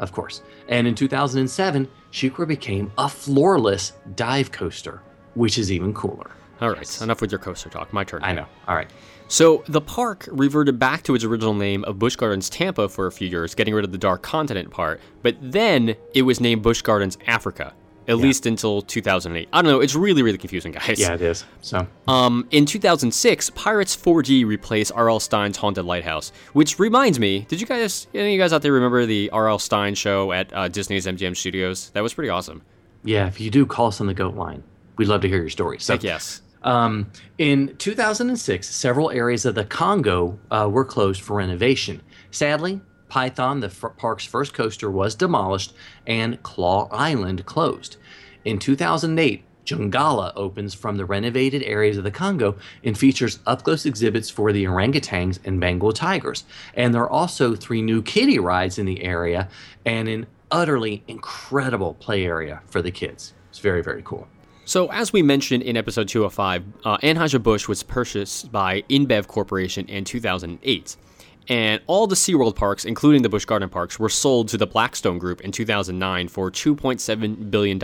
of 0.00 0.12
course. 0.12 0.42
And 0.68 0.86
in 0.86 0.94
2007, 0.94 1.88
SheiKra 2.12 2.48
became 2.48 2.92
a 2.98 3.08
floorless 3.08 3.92
dive 4.16 4.50
coaster, 4.50 5.00
which 5.34 5.58
is 5.58 5.70
even 5.70 5.94
cooler. 5.94 6.30
All 6.60 6.70
right, 6.70 7.00
enough 7.00 7.22
with 7.22 7.30
your 7.32 7.38
coaster 7.38 7.70
talk. 7.70 7.92
My 7.92 8.04
turn. 8.04 8.20
I 8.22 8.32
know. 8.32 8.46
All 8.68 8.74
right. 8.74 8.90
So 9.28 9.62
the 9.68 9.80
park 9.80 10.28
reverted 10.30 10.78
back 10.78 11.04
to 11.04 11.14
its 11.14 11.22
original 11.22 11.54
name 11.54 11.84
of 11.84 12.00
Busch 12.00 12.16
Gardens 12.16 12.50
Tampa 12.50 12.88
for 12.88 13.06
a 13.06 13.12
few 13.12 13.28
years, 13.28 13.54
getting 13.54 13.72
rid 13.72 13.84
of 13.84 13.92
the 13.92 13.98
Dark 13.98 14.22
Continent 14.22 14.70
part. 14.72 15.00
But 15.22 15.36
then 15.40 15.94
it 16.14 16.22
was 16.22 16.40
named 16.40 16.62
Busch 16.62 16.82
Gardens 16.82 17.16
Africa, 17.28 17.72
at 18.10 18.18
least 18.18 18.44
until 18.44 18.82
2008. 18.82 19.48
I 19.52 19.62
don't 19.62 19.70
know. 19.70 19.80
It's 19.80 19.94
really, 19.94 20.22
really 20.22 20.38
confusing, 20.38 20.72
guys. 20.72 20.98
Yeah, 20.98 21.14
it 21.14 21.22
is. 21.22 21.44
So. 21.60 21.86
Um, 22.08 22.46
in 22.50 22.66
2006, 22.66 23.50
Pirates 23.50 23.96
4D 23.96 24.44
replaced 24.44 24.92
R.L. 24.94 25.20
Stine's 25.20 25.56
Haunted 25.56 25.84
Lighthouse, 25.84 26.32
which 26.52 26.78
reminds 26.78 27.18
me, 27.20 27.46
did 27.48 27.60
you 27.60 27.66
guys, 27.66 28.08
any 28.12 28.24
of 28.24 28.32
you 28.32 28.38
guys 28.38 28.52
out 28.52 28.62
there 28.62 28.72
remember 28.72 29.06
the 29.06 29.30
R.L. 29.30 29.58
Stine 29.58 29.94
show 29.94 30.32
at 30.32 30.52
uh, 30.52 30.68
Disney's 30.68 31.06
MGM 31.06 31.36
Studios? 31.36 31.90
That 31.90 32.02
was 32.02 32.12
pretty 32.12 32.30
awesome. 32.30 32.62
Yeah, 33.04 33.28
if 33.28 33.40
you 33.40 33.50
do, 33.50 33.64
call 33.64 33.86
us 33.86 34.00
on 34.00 34.08
the 34.08 34.14
goat 34.14 34.34
line. 34.34 34.62
We'd 34.96 35.08
love 35.08 35.22
to 35.22 35.28
hear 35.28 35.38
your 35.38 35.48
story. 35.48 35.78
So, 35.78 35.94
Heck 35.94 36.02
yes. 36.02 36.42
um, 36.62 37.10
in 37.38 37.76
2006, 37.78 38.68
several 38.68 39.10
areas 39.10 39.46
of 39.46 39.54
the 39.54 39.64
Congo 39.64 40.38
uh, 40.50 40.68
were 40.70 40.84
closed 40.84 41.22
for 41.22 41.36
renovation. 41.36 42.02
Sadly, 42.30 42.80
Python, 43.08 43.60
the 43.60 43.66
f- 43.68 43.96
park's 43.96 44.24
first 44.24 44.54
coaster, 44.54 44.90
was 44.90 45.14
demolished 45.14 45.74
and 46.06 46.42
Claw 46.42 46.88
Island 46.90 47.44
closed. 47.46 47.96
In 48.44 48.58
2008, 48.58 49.44
Jungala 49.66 50.32
opens 50.36 50.74
from 50.74 50.96
the 50.96 51.04
renovated 51.04 51.62
areas 51.62 51.98
of 51.98 52.04
the 52.04 52.10
Congo 52.10 52.56
and 52.82 52.96
features 52.96 53.38
up 53.46 53.62
close 53.62 53.86
exhibits 53.86 54.30
for 54.30 54.52
the 54.52 54.64
orangutans 54.64 55.38
and 55.44 55.60
Bengal 55.60 55.92
tigers. 55.92 56.44
And 56.74 56.94
there 56.94 57.02
are 57.02 57.10
also 57.10 57.54
three 57.54 57.82
new 57.82 58.02
kiddie 58.02 58.38
rides 58.38 58.78
in 58.78 58.86
the 58.86 59.02
area 59.02 59.48
and 59.84 60.08
an 60.08 60.26
utterly 60.50 61.02
incredible 61.06 61.94
play 61.94 62.24
area 62.24 62.62
for 62.66 62.82
the 62.82 62.90
kids. 62.90 63.34
It's 63.50 63.58
very, 63.58 63.82
very 63.82 64.02
cool. 64.04 64.26
So, 64.64 64.90
as 64.92 65.12
we 65.12 65.22
mentioned 65.22 65.64
in 65.64 65.76
episode 65.76 66.06
205, 66.06 66.64
uh, 66.84 66.96
Anheuser-Busch 66.98 67.66
was 67.66 67.82
purchased 67.82 68.52
by 68.52 68.82
InBev 68.82 69.26
Corporation 69.26 69.86
in 69.86 70.04
2008. 70.04 70.96
And 71.48 71.80
all 71.86 72.06
the 72.06 72.14
SeaWorld 72.14 72.54
parks, 72.54 72.84
including 72.84 73.22
the 73.22 73.28
Busch 73.28 73.44
Garden 73.44 73.68
parks, 73.68 73.98
were 73.98 74.08
sold 74.08 74.48
to 74.48 74.56
the 74.56 74.66
Blackstone 74.66 75.18
Group 75.18 75.40
in 75.40 75.52
2009 75.52 76.28
for 76.28 76.50
$2.7 76.50 77.50
billion. 77.50 77.80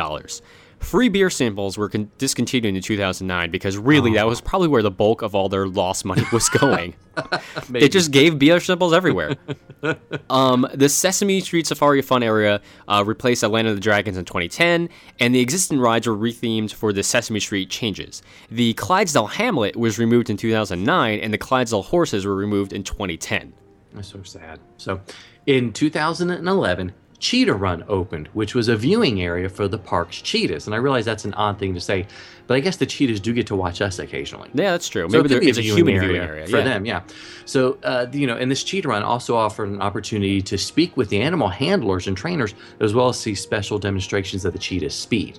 Free 0.81 1.09
beer 1.09 1.31
samples 1.31 1.77
were 1.77 1.89
con- 1.89 2.11
discontinued 2.19 2.77
in 2.77 2.83
2009 2.83 3.51
because 3.51 3.77
really 3.77 4.13
that 4.15 4.27
was 4.27 4.41
probably 4.41 4.69
where 4.69 4.83
the 4.83 4.91
bulk 4.91 5.23
of 5.23 5.35
all 5.35 5.49
their 5.49 5.67
lost 5.67 6.05
money 6.05 6.23
was 6.33 6.49
going. 6.49 6.95
they 7.71 7.89
just 7.89 8.11
gave 8.11 8.39
beer 8.39 8.61
samples 8.61 8.93
everywhere. 8.93 9.37
um, 10.31 10.67
the 10.75 10.89
Sesame 10.89 11.41
Street 11.41 11.67
Safari 11.67 12.03
Fun 12.03 12.23
area 12.23 12.61
uh, 12.89 13.03
replaced 13.07 13.43
Atlanta 13.43 13.75
the 13.75 13.81
Dragons 13.81 14.17
in 14.17 14.25
2010, 14.25 14.89
and 15.19 15.35
the 15.35 15.41
existing 15.41 15.81
rides 15.81 16.07
were 16.07 16.17
rethemed 16.17 16.73
for 16.73 16.93
the 16.93 17.03
Sesame 17.03 17.41
Street 17.41 17.71
changes. 17.71 18.23
The 18.51 18.75
Clydesdale 18.75 19.27
Hamlet 19.27 19.77
was 19.77 19.99
removed 19.99 20.31
in 20.31 20.37
2009, 20.37 21.19
and 21.21 21.33
the 21.33 21.39
Clydesdale 21.39 21.83
horses 21.83 22.27
were 22.27 22.37
removed 22.37 22.73
in 22.73 22.85
2010. 22.85 23.53
That's 23.95 24.09
so 24.09 24.23
sad. 24.23 24.61
So, 24.77 25.01
in 25.47 25.73
2011, 25.73 26.93
Cheetah 27.19 27.55
Run 27.55 27.85
opened, 27.89 28.29
which 28.29 28.55
was 28.55 28.69
a 28.69 28.77
viewing 28.77 29.23
area 29.23 29.49
for 29.49 29.69
the 29.69 29.79
park's 29.79 30.21
cheetahs. 30.21 30.67
And 30.67 30.75
I 30.75 30.79
realize 30.79 31.05
that's 31.05 31.25
an 31.25 31.35
odd 31.35 31.59
thing 31.59 31.75
to 31.75 31.81
say, 31.81 32.07
but 32.47 32.57
I 32.57 32.61
guess 32.61 32.77
the 32.77 32.87
cheetahs 32.87 33.21
do 33.21 33.33
get 33.33 33.47
to 33.49 33.57
watch 33.57 33.81
us 33.81 33.99
occasionally. 33.99 34.51
Yeah, 34.55 34.73
that's 34.73 34.89
true. 34.89 35.09
So 35.09 35.17
Maybe 35.17 35.29
there 35.29 35.41
could 35.41 35.59
a 35.59 35.63
human 35.63 35.99
viewing 35.99 36.17
area 36.17 36.47
for 36.47 36.59
yeah. 36.59 36.65
them, 36.65 36.85
yeah. 36.85 37.03
So, 37.45 37.79
uh, 37.83 38.07
you 38.13 38.27
know, 38.27 38.37
and 38.37 38.51
this 38.51 38.63
cheetah 38.63 38.89
run 38.89 39.03
also 39.03 39.37
offered 39.37 39.69
an 39.69 39.81
opportunity 39.81 40.43
to 40.43 40.59
speak 40.59 40.97
with 40.97 41.09
the 41.09 41.21
animal 41.21 41.49
handlers 41.49 42.07
and 42.07 42.17
trainers, 42.17 42.55
as 42.81 42.95
well 42.95 43.09
as 43.09 43.19
see 43.19 43.35
special 43.35 43.79
demonstrations 43.79 44.45
of 44.45 44.53
the 44.53 44.59
cheetah's 44.59 44.95
speed. 44.95 45.39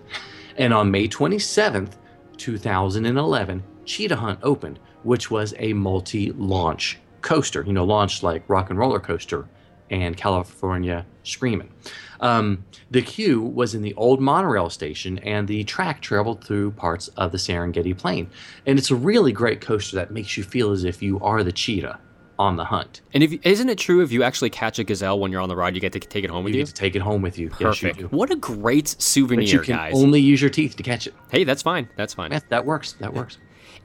And 0.57 0.73
on 0.73 0.89
May 0.89 1.07
27th, 1.07 1.93
2011, 2.37 3.63
Cheetah 3.85 4.15
Hunt 4.15 4.39
opened, 4.43 4.79
which 5.03 5.31
was 5.31 5.53
a 5.59 5.73
multi-launch 5.73 6.99
coaster. 7.21 7.63
You 7.63 7.73
know, 7.73 7.85
launched 7.85 8.23
like 8.23 8.43
Rock 8.47 8.69
and 8.69 8.77
Roller 8.77 8.99
Coaster 8.99 9.47
and 9.89 10.15
California 10.17 11.05
Screaming. 11.23 11.69
Um, 12.21 12.63
the 12.89 13.01
queue 13.01 13.41
was 13.41 13.75
in 13.75 13.81
the 13.81 13.93
old 13.95 14.21
monorail 14.21 14.69
station, 14.69 15.17
and 15.19 15.47
the 15.47 15.63
track 15.65 16.01
traveled 16.01 16.43
through 16.43 16.71
parts 16.71 17.09
of 17.09 17.31
the 17.33 17.37
Serengeti 17.37 17.95
Plain. 17.97 18.29
And 18.65 18.79
it's 18.79 18.91
a 18.91 18.95
really 18.95 19.31
great 19.33 19.59
coaster 19.61 19.97
that 19.97 20.11
makes 20.11 20.37
you 20.37 20.43
feel 20.43 20.71
as 20.71 20.83
if 20.85 21.01
you 21.01 21.19
are 21.19 21.43
the 21.43 21.51
cheetah 21.51 21.99
on 22.39 22.55
the 22.55 22.63
hunt. 22.65 23.01
And 23.13 23.23
if, 23.23 23.33
isn't 23.45 23.67
it 23.67 23.77
true 23.77 24.01
if 24.01 24.11
you 24.11 24.23
actually 24.23 24.51
catch 24.51 24.79
a 24.79 24.83
gazelle 24.83 25.19
when 25.19 25.31
you're 25.31 25.41
on 25.41 25.49
the 25.49 25.55
ride, 25.55 25.75
you 25.75 25.81
get 25.81 25.91
to 25.93 25.99
take 25.99 26.23
it 26.23 26.29
home 26.29 26.43
with 26.43 26.53
You 26.53 26.59
you? 26.59 26.65
get 26.65 26.75
to 26.75 26.81
take 26.81 26.95
it 26.95 27.01
home 27.01 27.21
with 27.21 27.37
you. 27.37 27.49
Perfect. 27.49 27.97
Yes, 27.97 28.01
you 28.11 28.17
what 28.17 28.31
a 28.31 28.35
great 28.35 28.87
souvenir, 29.01 29.43
But 29.45 29.51
you 29.53 29.59
can 29.61 29.75
guys. 29.75 29.93
only 29.95 30.21
use 30.21 30.39
your 30.39 30.51
teeth 30.51 30.75
to 30.77 30.83
catch 30.83 31.07
it. 31.07 31.13
hey, 31.31 31.43
that's 31.43 31.61
fine. 31.63 31.89
That's 31.97 32.13
fine. 32.13 32.31
Yeah, 32.31 32.39
that 32.49 32.65
works. 32.65 32.93
That 32.93 33.13
works. 33.13 33.37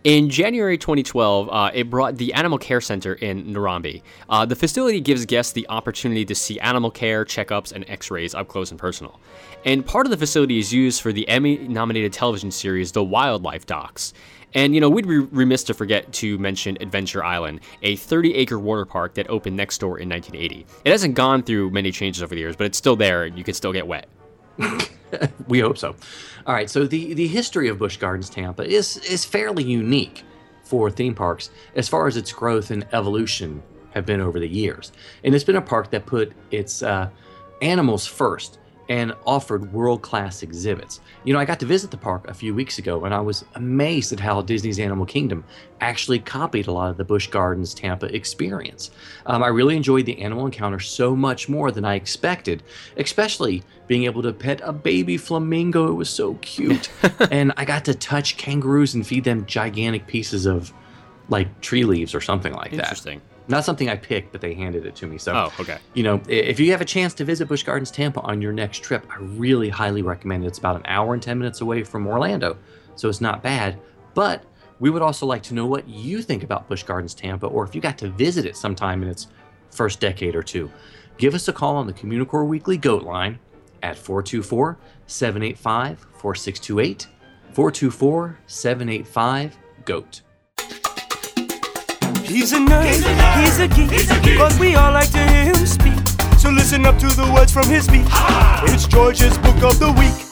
In 0.05 0.31
January 0.31 0.77
2012, 0.77 1.49
uh, 1.49 1.71
it 1.73 1.89
brought 1.89 2.17
the 2.17 2.35
Animal 2.35 2.59
Care 2.59 2.81
Center 2.81 3.15
in 3.15 3.45
Narambi. 3.55 4.03
Uh, 4.29 4.45
the 4.45 4.57
facility 4.57 5.01
gives 5.01 5.25
guests 5.25 5.53
the 5.53 5.65
opportunity 5.69 6.25
to 6.25 6.35
see 6.35 6.59
animal 6.59 6.91
care, 6.91 7.25
checkups, 7.25 7.71
and 7.71 7.89
x 7.89 8.11
rays 8.11 8.35
up 8.35 8.49
close 8.49 8.73
and 8.73 8.81
personal. 8.81 9.21
And 9.65 9.87
part 9.87 10.07
of 10.07 10.11
the 10.11 10.17
facility 10.17 10.59
is 10.59 10.73
used 10.73 11.03
for 11.03 11.13
the 11.13 11.29
Emmy 11.29 11.57
nominated 11.57 12.13
television 12.13 12.51
series, 12.51 12.91
The 12.91 13.05
Wildlife 13.05 13.65
Docs. 13.65 14.13
And, 14.55 14.75
you 14.75 14.81
know, 14.81 14.91
we'd 14.91 15.07
be 15.07 15.19
remiss 15.19 15.63
to 15.65 15.75
forget 15.75 16.13
to 16.15 16.37
mention 16.37 16.77
Adventure 16.81 17.23
Island, 17.23 17.61
a 17.83 17.95
30 17.95 18.35
acre 18.35 18.59
water 18.59 18.85
park 18.85 19.15
that 19.15 19.31
opened 19.31 19.57
next 19.57 19.79
door 19.79 20.01
in 20.01 20.09
1980. 20.09 20.67
It 20.85 20.91
hasn't 20.91 21.15
gone 21.15 21.45
through 21.45 21.71
many 21.71 21.93
changes 21.93 22.25
over 22.25 22.35
the 22.35 22.41
years, 22.41 22.57
but 22.57 22.67
it's 22.67 22.77
still 22.77 22.97
there 22.97 23.23
and 23.23 23.39
you 23.39 23.45
can 23.45 23.55
still 23.55 23.73
get 23.73 23.87
wet. 23.87 24.09
We 25.49 25.61
hope 25.61 25.79
so. 25.79 25.95
All 26.47 26.55
right. 26.55 26.71
So 26.71 26.87
the 26.87 27.15
the 27.15 27.27
history 27.27 27.69
of 27.69 27.79
Busch 27.79 27.97
Gardens 27.97 28.31
Tampa 28.31 28.65
is 28.65 28.97
is 28.99 29.25
fairly 29.25 29.65
unique 29.65 30.25
for 30.65 30.91
theme 30.91 31.15
parks 31.15 31.51
as 31.77 31.89
far 31.89 32.07
as 32.07 32.17
its 32.17 32.33
growth 32.33 32.71
and 32.71 32.87
evolution 32.93 33.63
have 33.91 34.07
been 34.07 34.21
over 34.21 34.41
the 34.41 34.49
years. 34.49 34.93
And 35.23 35.35
it's 35.35 35.45
been 35.45 35.57
a 35.57 35.63
park 35.63 35.91
that 35.91 36.07
put 36.07 36.33
its 36.51 36.83
uh, 36.83 37.11
animals 37.61 38.07
first 38.07 38.59
and 38.89 39.15
offered 39.27 39.73
world 39.73 40.03
class 40.03 40.43
exhibits. 40.43 41.01
You 41.25 41.33
know, 41.33 41.39
I 41.39 41.45
got 41.45 41.61
to 41.61 41.67
visit 41.67 41.91
the 41.91 41.97
park 41.97 42.29
a 42.29 42.35
few 42.35 42.55
weeks 42.55 42.79
ago 42.79 43.05
and 43.05 43.15
I 43.15 43.21
was 43.21 43.45
amazed 43.55 44.13
at 44.13 44.21
how 44.21 44.43
Disney's 44.43 44.79
Animal 44.79 45.07
Kingdom 45.07 45.45
actually 45.81 46.19
copied 46.19 46.67
a 46.67 46.73
lot 46.73 46.91
of 46.91 46.97
the 46.97 47.05
Busch 47.05 47.29
Gardens 47.29 47.75
Tampa 47.75 48.15
experience. 48.15 48.91
Um, 49.27 49.43
I 49.43 49.49
really 49.49 49.77
enjoyed 49.77 50.07
the 50.07 50.21
animal 50.21 50.47
encounter 50.47 50.81
so 50.81 51.15
much 51.15 51.49
more 51.49 51.71
than 51.71 51.85
I 51.85 51.95
expected, 51.95 52.63
especially 52.97 53.63
being 53.87 54.05
able 54.05 54.23
to 54.23 54.33
pet 54.33 54.61
a 54.65 54.73
baby 54.73 55.17
flamingo. 55.17 55.89
It 55.89 55.95
was 55.95 56.11
so 56.11 56.35
cute. 56.35 56.91
and 57.31 57.53
I 57.57 57.65
got 57.65 57.85
to 57.87 57.95
touch 57.95 58.37
kangaroos 58.37 58.95
and 58.95 59.07
feed 59.07 59.25
them 59.25 59.47
gigantic 59.47 60.07
pieces 60.07 60.47
of 60.47 60.73
like 61.29 61.61
tree 61.61 61.85
leaves 61.85 62.15
or 62.15 62.21
something 62.21 62.53
like 62.53 62.73
that. 62.73 62.81
Interesting. 62.81 63.23
Not 63.49 63.65
something 63.65 63.89
I 63.89 63.97
picked, 63.97 64.31
but 64.33 64.41
they 64.41 64.55
handed 64.55 64.87
it 64.87 64.95
to 64.97 65.07
me. 65.07 65.19
So 65.19 65.33
Oh, 65.35 65.53
okay. 65.61 65.79
you 65.95 66.03
know, 66.03 66.21
if 66.29 66.61
you 66.61 66.71
have 66.71 66.81
a 66.81 66.85
chance 66.85 67.13
to 67.15 67.25
visit 67.25 67.49
Busch 67.49 67.63
Gardens 67.65 67.91
Tampa 67.91 68.21
on 68.21 68.41
your 68.41 68.53
next 68.53 68.83
trip, 68.83 69.05
I 69.11 69.19
really 69.21 69.69
highly 69.69 70.03
recommend 70.03 70.45
it. 70.45 70.49
It's 70.49 70.59
about 70.59 70.77
an 70.77 70.83
hour 70.87 71.13
and 71.15 71.23
10 71.23 71.39
minutes 71.39 71.61
away 71.61 71.83
from 71.83 72.07
Orlando, 72.07 72.57
so 72.95 73.09
it's 73.09 73.21
not 73.21 73.43
bad. 73.43 73.79
But 74.15 74.45
we 74.79 74.91
would 74.91 75.03
also 75.03 75.27
like 75.27 75.43
to 75.45 75.55
know 75.55 75.67
what 75.67 75.89
you 75.89 76.23
think 76.23 76.43
about 76.45 76.69
Busch 76.69 76.83
Gardens 76.85 77.15
Tampa, 77.15 77.47
or 77.47 77.65
if 77.65 77.75
you 77.75 77.81
got 77.81 77.99
to 77.99 78.09
visit 78.11 78.47
it 78.47 78.57
sometime 78.57 79.03
in 79.03 79.09
its 79.09 79.27
first 79.71 80.01
decade 80.01 80.37
or 80.37 80.43
two. 80.43 80.71
Give 81.19 81.35
us 81.35 81.49
a 81.49 81.53
call 81.53 81.77
on 81.77 81.87
the 81.87 81.93
Communicore 81.93 82.47
Weekly 82.47 82.77
Goat 82.77 83.03
line 83.03 83.39
at 83.83 83.97
424 83.99 84.79
785 85.07 85.99
4628. 86.19 87.09
424 87.53 88.39
785 88.47 89.59
GOAT. 89.85 90.21
He's 92.33 92.55
a 92.55 92.57
nerd, 92.57 92.87
he's 92.87 93.59
a, 93.59 93.69
geek, 93.69 94.39
but 94.39 94.59
we 94.59 94.75
all 94.75 94.91
like 94.91 95.11
to 95.11 95.19
hear 95.19 95.45
him 95.45 95.67
speak. 95.67 95.93
So 96.39 96.49
listen 96.49 96.87
up 96.87 96.99
to 97.01 97.09
the 97.09 97.31
words 97.31 97.53
from 97.53 97.69
his 97.69 97.85
speech. 97.85 98.07
It's 98.73 98.87
George's 98.87 99.37
Book 99.37 99.63
of 99.63 99.79
the 99.79 99.93
Week. 99.93 100.27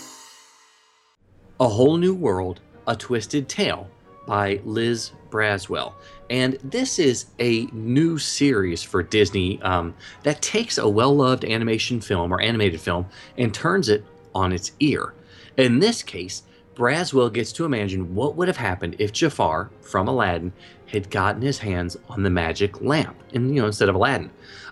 A 1.60 1.68
Whole 1.68 1.98
New 1.98 2.14
World, 2.14 2.60
A 2.86 2.96
Twisted 2.96 3.50
Tale 3.50 3.86
by 4.26 4.62
Liz 4.64 5.12
Braswell. 5.28 5.92
And 6.30 6.54
this 6.64 6.98
is 6.98 7.26
a 7.38 7.66
new 7.66 8.16
series 8.16 8.82
for 8.82 9.02
Disney 9.02 9.60
um, 9.60 9.94
that 10.22 10.40
takes 10.40 10.78
a 10.78 10.88
well 10.88 11.14
loved 11.14 11.44
animation 11.44 12.00
film 12.00 12.32
or 12.32 12.40
animated 12.40 12.80
film 12.80 13.04
and 13.36 13.52
turns 13.52 13.90
it 13.90 14.06
on 14.34 14.54
its 14.54 14.72
ear. 14.80 15.12
In 15.58 15.80
this 15.80 16.02
case, 16.02 16.44
Braswell 16.80 17.30
gets 17.30 17.52
to 17.52 17.66
imagine 17.66 18.14
what 18.14 18.36
would 18.36 18.48
have 18.48 18.56
happened 18.56 18.96
if 18.98 19.12
Jafar 19.12 19.70
from 19.82 20.08
Aladdin 20.08 20.50
had 20.86 21.10
gotten 21.10 21.42
his 21.42 21.58
hands 21.58 21.98
on 22.08 22.22
the 22.22 22.30
magic 22.30 22.80
lamp, 22.80 23.22
and 23.34 23.54
you 23.54 23.60
know, 23.60 23.66
instead 23.66 23.90
of 23.90 23.94
Aladdin. 23.94 24.30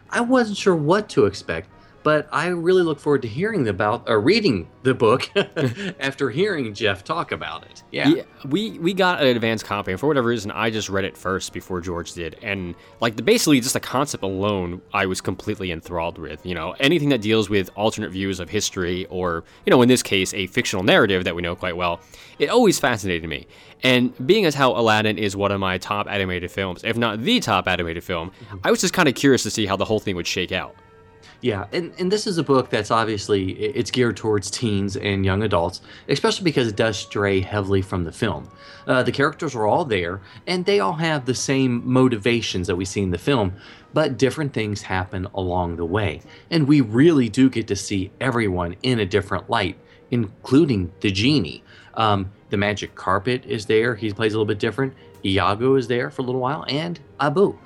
I 0.08 0.22
wasn't 0.22 0.56
sure 0.56 0.74
what 0.74 1.10
to 1.10 1.26
expect, 1.26 1.68
but 2.02 2.28
I 2.32 2.48
really 2.48 2.82
look 2.82 3.00
forward 3.00 3.22
to 3.22 3.28
hearing 3.28 3.68
about 3.68 4.08
or 4.08 4.20
reading 4.20 4.68
the 4.82 4.94
book 4.94 5.30
after 6.00 6.30
hearing 6.30 6.74
Jeff 6.74 7.04
talk 7.04 7.32
about 7.32 7.64
it. 7.64 7.82
Yeah. 7.90 8.08
Yeah, 8.08 8.22
we 8.46 8.78
we 8.78 8.94
got 8.94 9.20
an 9.20 9.28
advanced 9.28 9.64
copy, 9.64 9.90
and 9.90 10.00
for 10.00 10.06
whatever 10.06 10.28
reason, 10.28 10.50
I 10.50 10.70
just 10.70 10.88
read 10.88 11.04
it 11.04 11.16
first 11.16 11.52
before 11.52 11.80
George 11.80 12.12
did, 12.12 12.36
and 12.42 12.74
like 13.00 13.16
the 13.16 13.22
basically 13.22 13.60
just 13.60 13.74
the 13.74 13.80
concept 13.80 14.22
alone, 14.22 14.80
I 14.92 15.06
was 15.06 15.20
completely 15.20 15.70
enthralled 15.70 16.18
with. 16.18 16.44
You 16.44 16.54
know, 16.54 16.74
anything 16.80 17.08
that 17.10 17.20
deals 17.20 17.50
with 17.50 17.70
alternate 17.74 18.10
views 18.10 18.40
of 18.40 18.48
history, 18.48 19.06
or 19.06 19.44
you 19.66 19.70
know, 19.70 19.82
in 19.82 19.88
this 19.88 20.02
case, 20.02 20.32
a 20.34 20.46
fictional 20.46 20.84
narrative 20.84 21.24
that 21.24 21.34
we 21.34 21.42
know 21.42 21.56
quite 21.56 21.76
well, 21.76 22.00
it 22.38 22.48
always 22.48 22.78
fascinated 22.78 23.28
me. 23.28 23.46
And 23.82 24.26
being 24.26 24.44
as 24.44 24.54
how 24.54 24.72
Aladdin 24.72 25.18
is 25.18 25.36
one 25.36 25.52
of 25.52 25.60
my 25.60 25.78
top 25.78 26.08
animated 26.08 26.50
films, 26.50 26.82
if 26.84 26.96
not 26.96 27.22
the 27.22 27.40
top 27.40 27.68
animated 27.68 28.02
film, 28.02 28.30
mm-hmm. 28.30 28.58
I 28.64 28.70
was 28.70 28.80
just 28.80 28.92
kind 28.92 29.08
of 29.08 29.14
curious 29.14 29.42
to 29.44 29.50
see 29.50 29.66
how 29.66 29.76
the 29.76 29.84
whole 29.84 30.00
thing 30.00 30.16
would 30.16 30.26
shake 30.26 30.52
out. 30.52 30.74
Yeah, 31.40 31.66
and, 31.72 31.92
and 31.98 32.10
this 32.10 32.26
is 32.26 32.36
a 32.38 32.42
book 32.42 32.68
that's 32.68 32.90
obviously 32.90 33.52
it's 33.52 33.92
geared 33.92 34.16
towards 34.16 34.50
teens 34.50 34.96
and 34.96 35.24
young 35.24 35.44
adults, 35.44 35.80
especially 36.08 36.42
because 36.42 36.66
it 36.66 36.74
does 36.74 36.98
stray 36.98 37.40
heavily 37.40 37.80
from 37.80 38.02
the 38.02 38.10
film. 38.10 38.50
Uh, 38.88 39.04
the 39.04 39.12
characters 39.12 39.54
are 39.54 39.64
all 39.64 39.84
there, 39.84 40.20
and 40.48 40.64
they 40.64 40.80
all 40.80 40.94
have 40.94 41.26
the 41.26 41.34
same 41.34 41.88
motivations 41.88 42.66
that 42.66 42.74
we 42.74 42.84
see 42.84 43.02
in 43.02 43.10
the 43.10 43.18
film, 43.18 43.52
but 43.94 44.18
different 44.18 44.52
things 44.52 44.82
happen 44.82 45.28
along 45.32 45.76
the 45.76 45.84
way. 45.84 46.22
And 46.50 46.66
we 46.66 46.80
really 46.80 47.28
do 47.28 47.48
get 47.48 47.68
to 47.68 47.76
see 47.76 48.10
everyone 48.20 48.74
in 48.82 48.98
a 48.98 49.06
different 49.06 49.48
light, 49.48 49.78
including 50.10 50.90
the 51.00 51.12
genie. 51.12 51.62
Um, 51.94 52.32
the 52.50 52.56
magic 52.56 52.96
carpet 52.96 53.44
is 53.46 53.66
there; 53.66 53.94
he 53.94 54.12
plays 54.12 54.32
a 54.32 54.36
little 54.36 54.44
bit 54.44 54.58
different. 54.58 54.94
Iago 55.24 55.76
is 55.76 55.86
there 55.86 56.10
for 56.10 56.22
a 56.22 56.24
little 56.24 56.40
while, 56.40 56.64
and 56.68 56.98
Abu 57.20 57.56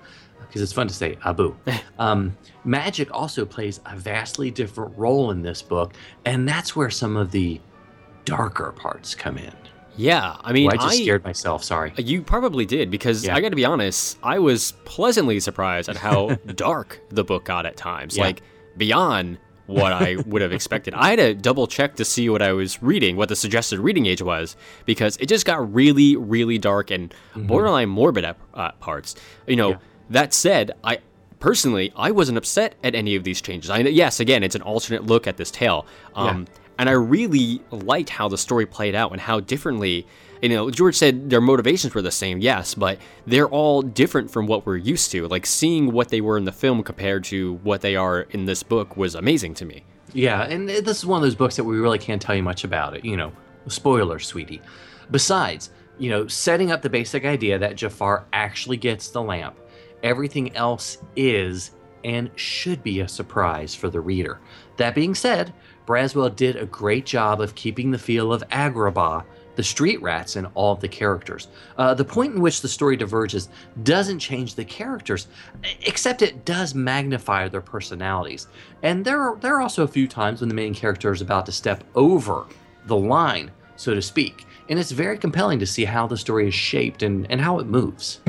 because 0.53 0.61
it's 0.61 0.73
fun 0.75 0.87
to 0.87 0.95
say 0.95 1.17
Abu. 1.25 1.57
Um, 1.99 2.37
magic 2.65 3.09
also 3.15 3.45
plays 3.47 3.79
a 3.87 3.97
vastly 3.97 4.51
different 4.51 4.99
role 4.99 5.31
in 5.31 5.41
this 5.43 5.63
book, 5.63 5.95
and 6.25 6.49
that's 6.49 6.75
where 6.77 6.91
some 6.91 7.17
of 7.17 7.31
the 7.31 7.61
darker 8.25 8.73
parts 8.73 9.15
come 9.15 9.39
in. 9.39 9.53
Yeah, 9.97 10.37
I 10.43 10.53
mean, 10.53 10.67
Well, 10.67 10.75
I 10.81 10.83
just 10.83 11.03
scared 11.03 11.23
myself. 11.23 11.63
Sorry. 11.63 11.93
You 11.97 12.23
probably 12.23 12.67
did 12.67 12.91
because 12.91 13.25
Yeah. 13.25 13.37
I 13.37 13.41
got 13.41 13.51
to 13.51 13.57
be 13.57 13.65
honest, 13.65 14.19
I 14.23 14.39
was 14.41 14.73
pleasantly 14.85 15.39
surprised 15.39 15.89
at 15.89 15.97
how 15.97 16.29
dark 16.55 17.01
the 17.11 17.23
book 17.25 17.45
got 17.45 17.67
at 17.67 17.77
times, 17.77 18.17
Yeah. 18.17 18.25
like 18.25 18.43
beyond 18.77 19.39
what 19.67 19.93
I 19.93 20.17
would 20.27 20.43
have 20.43 20.53
expected. 20.53 20.93
I 20.95 21.11
had 21.11 21.17
to 21.21 21.35
double 21.35 21.67
check 21.67 21.95
to 21.97 22.05
see 22.05 22.29
what 22.29 22.43
I 22.43 22.53
was 22.53 22.83
reading, 22.83 23.17
what 23.17 23.29
the 23.29 23.37
suggested 23.37 23.79
reading 23.81 24.07
age 24.07 24.23
was, 24.23 24.57
because 24.87 25.17
it 25.19 25.27
just 25.27 25.47
got 25.47 25.73
really, 25.73 26.17
really 26.17 26.59
dark 26.59 26.91
and 26.91 27.15
borderline 27.37 27.89
morbid 27.91 28.25
at 28.25 28.37
uh, 28.55 28.73
parts. 28.81 29.15
You 29.47 29.57
know, 29.57 29.69
Yeah. 29.71 29.77
That 30.13 30.33
said, 30.35 30.73
I 30.85 30.99
personally 31.41 31.93
I 31.97 32.11
wasn't 32.11 32.39
upset 32.39 32.77
at 32.85 32.95
any 32.95 33.17
of 33.17 33.25
these 33.25 33.41
changes. 33.41 33.71
I 33.71 33.79
yes, 33.81 34.21
again, 34.21 34.43
it's 34.43 34.55
an 34.55 34.63
alternate 34.63 35.05
look 35.05 35.27
at 35.27 35.37
this 35.37 35.51
tale. 35.51 35.87
Um, 36.15 36.47
and 36.79 36.89
I 36.89 36.93
really 36.93 37.61
liked 37.71 38.11
how 38.11 38.29
the 38.29 38.39
story 38.39 38.67
played 38.67 38.95
out 38.95 39.13
and 39.13 39.21
how 39.21 39.41
differently. 39.41 40.07
You 40.41 40.49
know, 40.49 40.71
George 40.71 40.97
said 40.97 41.31
their 41.31 41.41
motivations 41.41 41.95
were 41.95 42.03
the 42.03 42.11
same, 42.11 42.41
yes, 42.41 42.75
but 42.75 42.99
they're 43.27 43.49
all 43.49 43.81
different 43.81 44.29
from 44.29 44.49
what 44.49 44.67
we're 44.67 44.77
used 44.77 45.13
to. 45.13 45.29
Like 45.29 45.47
seeing 45.47 45.93
what 45.93 46.09
they 46.09 46.21
were 46.21 46.37
in 46.37 46.45
the 46.45 46.53
film 46.53 46.83
compared 46.83 47.23
to 47.25 47.55
what 47.63 47.81
they 47.81 47.95
are 47.95 48.23
in 48.23 48.47
this 48.47 48.65
book 48.65 48.97
was 48.97 49.15
amazing 49.15 49.55
to 49.55 49.65
me. 49.65 49.85
Yeah, 50.13 50.43
and 50.43 50.69
this 50.69 50.99
is 50.99 51.07
one 51.07 51.19
of 51.19 51.23
those 51.23 51.37
books 51.37 51.57
that 51.57 51.65
we 51.65 51.79
really 51.79 51.99
can't 51.99 52.21
tell 52.21 52.35
you 52.35 52.43
much 52.43 52.65
about 52.65 52.97
it. 52.97 53.05
You 53.05 53.17
know, 53.17 53.33
spoiler, 53.69 54.19
sweetie. 54.19 54.61
Besides, 55.11 55.71
you 55.99 56.11
know, 56.11 56.27
setting 56.27 56.73
up 56.73 56.83
the 56.83 56.91
basic 56.91 57.25
idea 57.25 57.59
that 57.59 57.77
Jafar 57.77 58.27
actually 58.33 58.77
gets 58.77 59.11
the 59.11 59.23
lamp, 59.23 59.57
everything 60.03 60.55
else 60.57 60.99
is 61.17 61.73
and 62.05 62.31
should 62.37 62.83
be 62.83 63.01
a 63.01 63.09
surprise 63.09 63.75
for 63.75 63.89
the 63.89 64.01
reader. 64.01 64.41
That 64.77 64.95
being 64.95 65.15
said, 65.15 65.53
Braswell 65.87 66.35
did 66.35 66.57
a 66.57 66.67
great 66.67 67.07
job 67.07 67.41
of 67.41 67.55
keeping 67.55 67.91
the 67.91 67.99
feel 67.99 68.33
of 68.33 68.43
Agrabah, 68.49 69.25
the 69.55 69.63
street 69.63 70.01
rats, 70.01 70.37
and 70.37 70.47
all 70.55 70.73
of 70.73 70.81
the 70.81 70.89
characters. 70.89 71.49
Uh, 71.77 71.93
the 71.93 72.05
point 72.05 72.35
in 72.35 72.41
which 72.41 72.63
the 72.63 72.69
story 72.69 72.97
diverges 72.97 73.49
doesn't 73.83 74.19
change 74.19 74.55
the 74.55 74.65
characters, 74.65 75.29
except 75.83 76.23
it 76.23 76.45
does 76.45 76.75
magnify 76.75 77.49
their 77.49 77.61
personalities. 77.61 78.47
And 78.83 79.05
there 79.05 79.21
are, 79.21 79.37
there 79.37 79.57
are 79.57 79.61
also 79.61 79.85
a 79.85 79.89
few 79.89 80.09
times 80.09 80.41
when 80.41 80.49
the 80.49 80.55
main 80.55 80.75
character 80.75 81.13
is 81.13 81.21
about 81.21 81.47
to 81.47 81.53
step 81.53 81.85
over 81.95 82.47
the 82.87 82.97
line, 82.97 83.51
so 83.77 83.95
to 83.95 84.03
speak. 84.03 84.47
And 84.69 84.79
it's 84.79 84.93
very 84.93 85.19
compelling 85.19 85.59
to 85.59 85.67
see 85.67 85.85
how 85.85 86.07
the 86.07 86.17
story 86.17 86.49
is 86.49 86.55
shaped 86.55 87.03
and, 87.03 87.31
and 87.31 87.41
how 87.41 87.59
it 87.59 87.67
moves. 87.67 88.21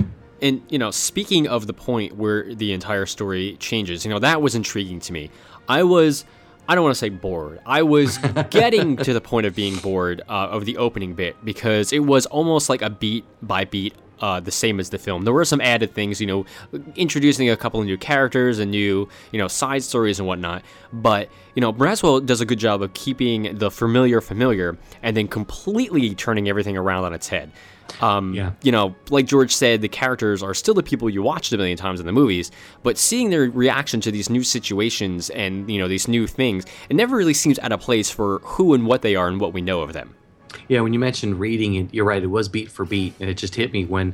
And 0.43 0.61
you 0.69 0.77
know, 0.77 0.91
speaking 0.91 1.47
of 1.47 1.65
the 1.65 1.73
point 1.73 2.17
where 2.17 2.53
the 2.53 2.73
entire 2.73 3.07
story 3.07 3.55
changes, 3.59 4.05
you 4.05 4.11
know, 4.11 4.19
that 4.19 4.41
was 4.41 4.53
intriguing 4.53 4.99
to 4.99 5.13
me. 5.13 5.31
I 5.67 5.83
was 5.83 6.25
I 6.67 6.75
don't 6.75 6.83
want 6.83 6.95
to 6.95 6.99
say 6.99 7.09
bored. 7.09 7.59
I 7.65 7.81
was 7.81 8.17
getting 8.49 8.97
to 8.97 9.13
the 9.13 9.21
point 9.21 9.47
of 9.47 9.55
being 9.55 9.77
bored 9.77 10.21
uh, 10.29 10.49
of 10.49 10.65
the 10.65 10.77
opening 10.77 11.13
bit 11.13 11.35
because 11.43 11.91
it 11.91 11.99
was 11.99 12.25
almost 12.27 12.69
like 12.69 12.81
a 12.81 12.89
beat 12.89 13.25
by 13.41 13.65
beat 13.65 13.95
uh, 14.23 14.39
the 14.39 14.51
same 14.51 14.79
as 14.79 14.89
the 14.89 14.97
film. 14.97 15.25
There 15.25 15.33
were 15.33 15.43
some 15.43 15.59
added 15.59 15.93
things, 15.93 16.21
you 16.21 16.27
know, 16.27 16.45
introducing 16.95 17.49
a 17.49 17.57
couple 17.57 17.81
of 17.81 17.85
new 17.85 17.97
characters 17.97 18.57
and 18.57 18.71
new, 18.71 19.09
you 19.33 19.37
know, 19.37 19.49
side 19.49 19.83
stories 19.83 20.17
and 20.17 20.25
whatnot. 20.25 20.63
But 20.93 21.27
you 21.55 21.61
know, 21.61 21.73
Braswell 21.73 22.25
does 22.25 22.39
a 22.39 22.45
good 22.45 22.57
job 22.57 22.81
of 22.81 22.93
keeping 22.93 23.57
the 23.57 23.69
familiar 23.69 24.21
familiar 24.21 24.77
and 25.01 25.17
then 25.17 25.27
completely 25.27 26.15
turning 26.15 26.47
everything 26.47 26.77
around 26.77 27.03
on 27.03 27.13
its 27.13 27.27
head. 27.27 27.51
Um, 27.99 28.33
Yeah. 28.33 28.53
You 28.61 28.71
know, 28.71 28.95
like 29.09 29.25
George 29.25 29.53
said, 29.53 29.81
the 29.81 29.89
characters 29.89 30.41
are 30.41 30.53
still 30.53 30.73
the 30.73 30.83
people 30.83 31.09
you 31.09 31.21
watched 31.21 31.51
a 31.51 31.57
million 31.57 31.77
times 31.77 31.99
in 31.99 32.05
the 32.05 32.13
movies, 32.13 32.49
but 32.81 32.97
seeing 32.97 33.29
their 33.29 33.49
reaction 33.51 33.99
to 34.01 34.09
these 34.09 34.29
new 34.29 34.43
situations 34.43 35.31
and 35.31 35.69
you 35.69 35.79
know 35.79 35.89
these 35.89 36.07
new 36.07 36.27
things, 36.27 36.65
it 36.87 36.95
never 36.95 37.17
really 37.17 37.33
seems 37.33 37.59
out 37.59 37.73
of 37.73 37.81
place 37.81 38.09
for 38.09 38.39
who 38.39 38.73
and 38.73 38.87
what 38.87 39.01
they 39.01 39.17
are 39.17 39.27
and 39.27 39.41
what 39.41 39.51
we 39.51 39.61
know 39.61 39.81
of 39.81 39.91
them. 39.91 40.15
Yeah, 40.67 40.81
when 40.81 40.93
you 40.93 40.99
mentioned 40.99 41.39
reading, 41.39 41.75
it, 41.75 41.93
you're 41.93 42.05
right. 42.05 42.21
It 42.21 42.27
was 42.27 42.49
beat 42.49 42.71
for 42.71 42.85
beat, 42.85 43.13
and 43.19 43.29
it 43.29 43.35
just 43.37 43.55
hit 43.55 43.73
me 43.73 43.85
when 43.85 44.13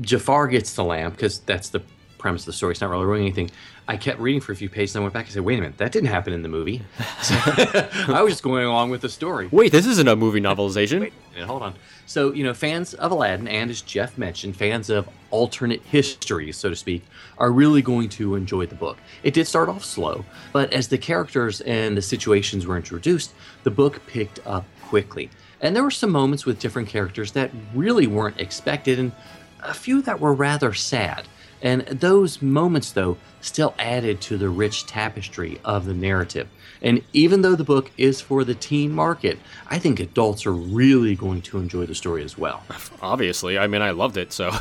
Jafar 0.00 0.48
gets 0.48 0.74
the 0.74 0.84
lamp 0.84 1.16
because 1.16 1.38
that's 1.40 1.68
the 1.68 1.82
premise 2.18 2.42
of 2.42 2.46
the 2.46 2.52
story. 2.54 2.72
It's 2.72 2.80
not 2.80 2.90
really 2.90 3.04
ruining 3.04 3.26
anything. 3.26 3.50
I 3.86 3.98
kept 3.98 4.18
reading 4.18 4.40
for 4.40 4.52
a 4.52 4.56
few 4.56 4.70
pages, 4.70 4.96
and 4.96 5.02
I 5.02 5.04
went 5.04 5.12
back 5.12 5.26
and 5.26 5.34
said, 5.34 5.44
"Wait 5.44 5.58
a 5.58 5.60
minute, 5.60 5.76
that 5.76 5.92
didn't 5.92 6.08
happen 6.08 6.32
in 6.32 6.42
the 6.42 6.48
movie." 6.48 6.82
So, 7.22 7.34
I 7.34 8.22
was 8.22 8.34
just 8.34 8.42
going 8.42 8.64
along 8.64 8.90
with 8.90 9.00
the 9.00 9.08
story. 9.08 9.48
Wait, 9.50 9.72
this 9.72 9.86
isn't 9.86 10.08
a 10.08 10.16
movie 10.16 10.40
novelization. 10.40 11.10
And 11.36 11.46
hold 11.46 11.62
on. 11.62 11.74
So, 12.06 12.32
you 12.32 12.44
know, 12.44 12.52
fans 12.52 12.92
of 12.94 13.12
Aladdin, 13.12 13.48
and 13.48 13.70
as 13.70 13.80
Jeff 13.80 14.18
mentioned, 14.18 14.56
fans 14.56 14.90
of 14.90 15.08
alternate 15.30 15.82
histories, 15.82 16.56
so 16.56 16.68
to 16.70 16.76
speak, 16.76 17.02
are 17.38 17.50
really 17.50 17.80
going 17.82 18.08
to 18.10 18.34
enjoy 18.34 18.66
the 18.66 18.74
book. 18.74 18.98
It 19.22 19.32
did 19.32 19.46
start 19.46 19.68
off 19.68 19.84
slow, 19.84 20.24
but 20.52 20.72
as 20.72 20.88
the 20.88 20.98
characters 20.98 21.60
and 21.62 21.96
the 21.96 22.02
situations 22.02 22.66
were 22.66 22.76
introduced, 22.76 23.32
the 23.64 23.70
book 23.70 24.06
picked 24.06 24.38
up 24.46 24.66
quickly. 24.82 25.30
And 25.60 25.74
there 25.74 25.82
were 25.82 25.90
some 25.90 26.10
moments 26.10 26.44
with 26.44 26.58
different 26.58 26.88
characters 26.88 27.32
that 27.32 27.50
really 27.74 28.06
weren't 28.06 28.40
expected, 28.40 28.98
and 28.98 29.12
a 29.60 29.74
few 29.74 30.02
that 30.02 30.20
were 30.20 30.34
rather 30.34 30.72
sad. 30.74 31.26
And 31.62 31.82
those 31.82 32.42
moments, 32.42 32.92
though, 32.92 33.16
still 33.40 33.74
added 33.78 34.20
to 34.22 34.36
the 34.36 34.50
rich 34.50 34.86
tapestry 34.86 35.60
of 35.64 35.86
the 35.86 35.94
narrative. 35.94 36.48
And 36.82 37.02
even 37.14 37.40
though 37.40 37.54
the 37.54 37.64
book 37.64 37.90
is 37.96 38.20
for 38.20 38.44
the 38.44 38.54
teen 38.54 38.92
market, 38.92 39.38
I 39.68 39.78
think 39.78 39.98
adults 39.98 40.44
are 40.44 40.52
really 40.52 41.14
going 41.14 41.40
to 41.42 41.58
enjoy 41.58 41.86
the 41.86 41.94
story 41.94 42.22
as 42.22 42.36
well. 42.36 42.62
Obviously, 43.02 43.58
I 43.58 43.66
mean, 43.66 43.80
I 43.80 43.92
loved 43.92 44.18
it. 44.18 44.32
So, 44.32 44.52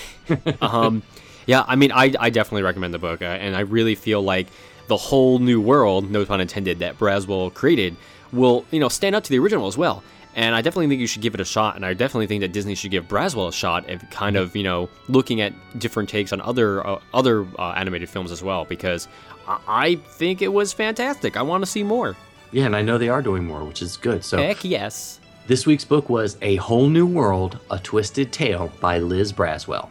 um, 0.60 1.04
yeah, 1.46 1.64
I 1.68 1.76
mean, 1.76 1.92
I, 1.92 2.12
I 2.18 2.30
definitely 2.30 2.64
recommend 2.64 2.92
the 2.92 2.98
book, 2.98 3.22
uh, 3.22 3.26
and 3.26 3.54
I 3.54 3.60
really 3.60 3.94
feel 3.94 4.20
like 4.20 4.48
the 4.88 4.96
whole 4.96 5.38
new 5.38 5.60
world, 5.60 6.10
no 6.10 6.24
pun 6.24 6.40
intended, 6.40 6.80
that 6.80 6.98
Braswell 6.98 7.54
created 7.54 7.96
will, 8.32 8.64
you 8.72 8.80
know, 8.80 8.88
stand 8.88 9.14
up 9.14 9.22
to 9.24 9.30
the 9.30 9.38
original 9.38 9.68
as 9.68 9.78
well. 9.78 10.02
And 10.34 10.54
I 10.54 10.62
definitely 10.62 10.88
think 10.88 11.00
you 11.00 11.06
should 11.06 11.22
give 11.22 11.34
it 11.34 11.40
a 11.40 11.44
shot, 11.44 11.74
and 11.74 11.84
I 11.84 11.94
definitely 11.94 12.26
think 12.28 12.42
that 12.42 12.52
Disney 12.52 12.74
should 12.74 12.90
give 12.90 13.08
Braswell 13.08 13.48
a 13.48 13.52
shot 13.52 13.88
at 13.88 14.08
kind 14.10 14.36
of, 14.36 14.54
you 14.54 14.62
know, 14.62 14.88
looking 15.08 15.40
at 15.40 15.52
different 15.78 16.08
takes 16.08 16.32
on 16.32 16.40
other 16.40 16.86
uh, 16.86 17.00
other 17.12 17.46
uh, 17.58 17.72
animated 17.76 18.08
films 18.08 18.30
as 18.30 18.42
well, 18.42 18.64
because 18.64 19.08
I, 19.48 19.58
I 19.66 19.94
think 19.96 20.40
it 20.42 20.48
was 20.52 20.72
fantastic. 20.72 21.36
I 21.36 21.42
want 21.42 21.64
to 21.64 21.70
see 21.70 21.82
more. 21.82 22.16
Yeah, 22.52 22.66
and 22.66 22.76
I 22.76 22.82
know 22.82 22.98
they 22.98 23.08
are 23.08 23.22
doing 23.22 23.44
more, 23.44 23.64
which 23.64 23.82
is 23.82 23.96
good. 23.96 24.24
So, 24.24 24.38
Heck 24.38 24.64
yes. 24.64 25.20
this 25.48 25.66
week's 25.66 25.84
book 25.84 26.08
was 26.08 26.38
A 26.40 26.56
Whole 26.56 26.88
New 26.88 27.06
World 27.06 27.58
A 27.70 27.78
Twisted 27.78 28.32
Tale 28.32 28.72
by 28.80 28.98
Liz 28.98 29.32
Braswell. 29.32 29.90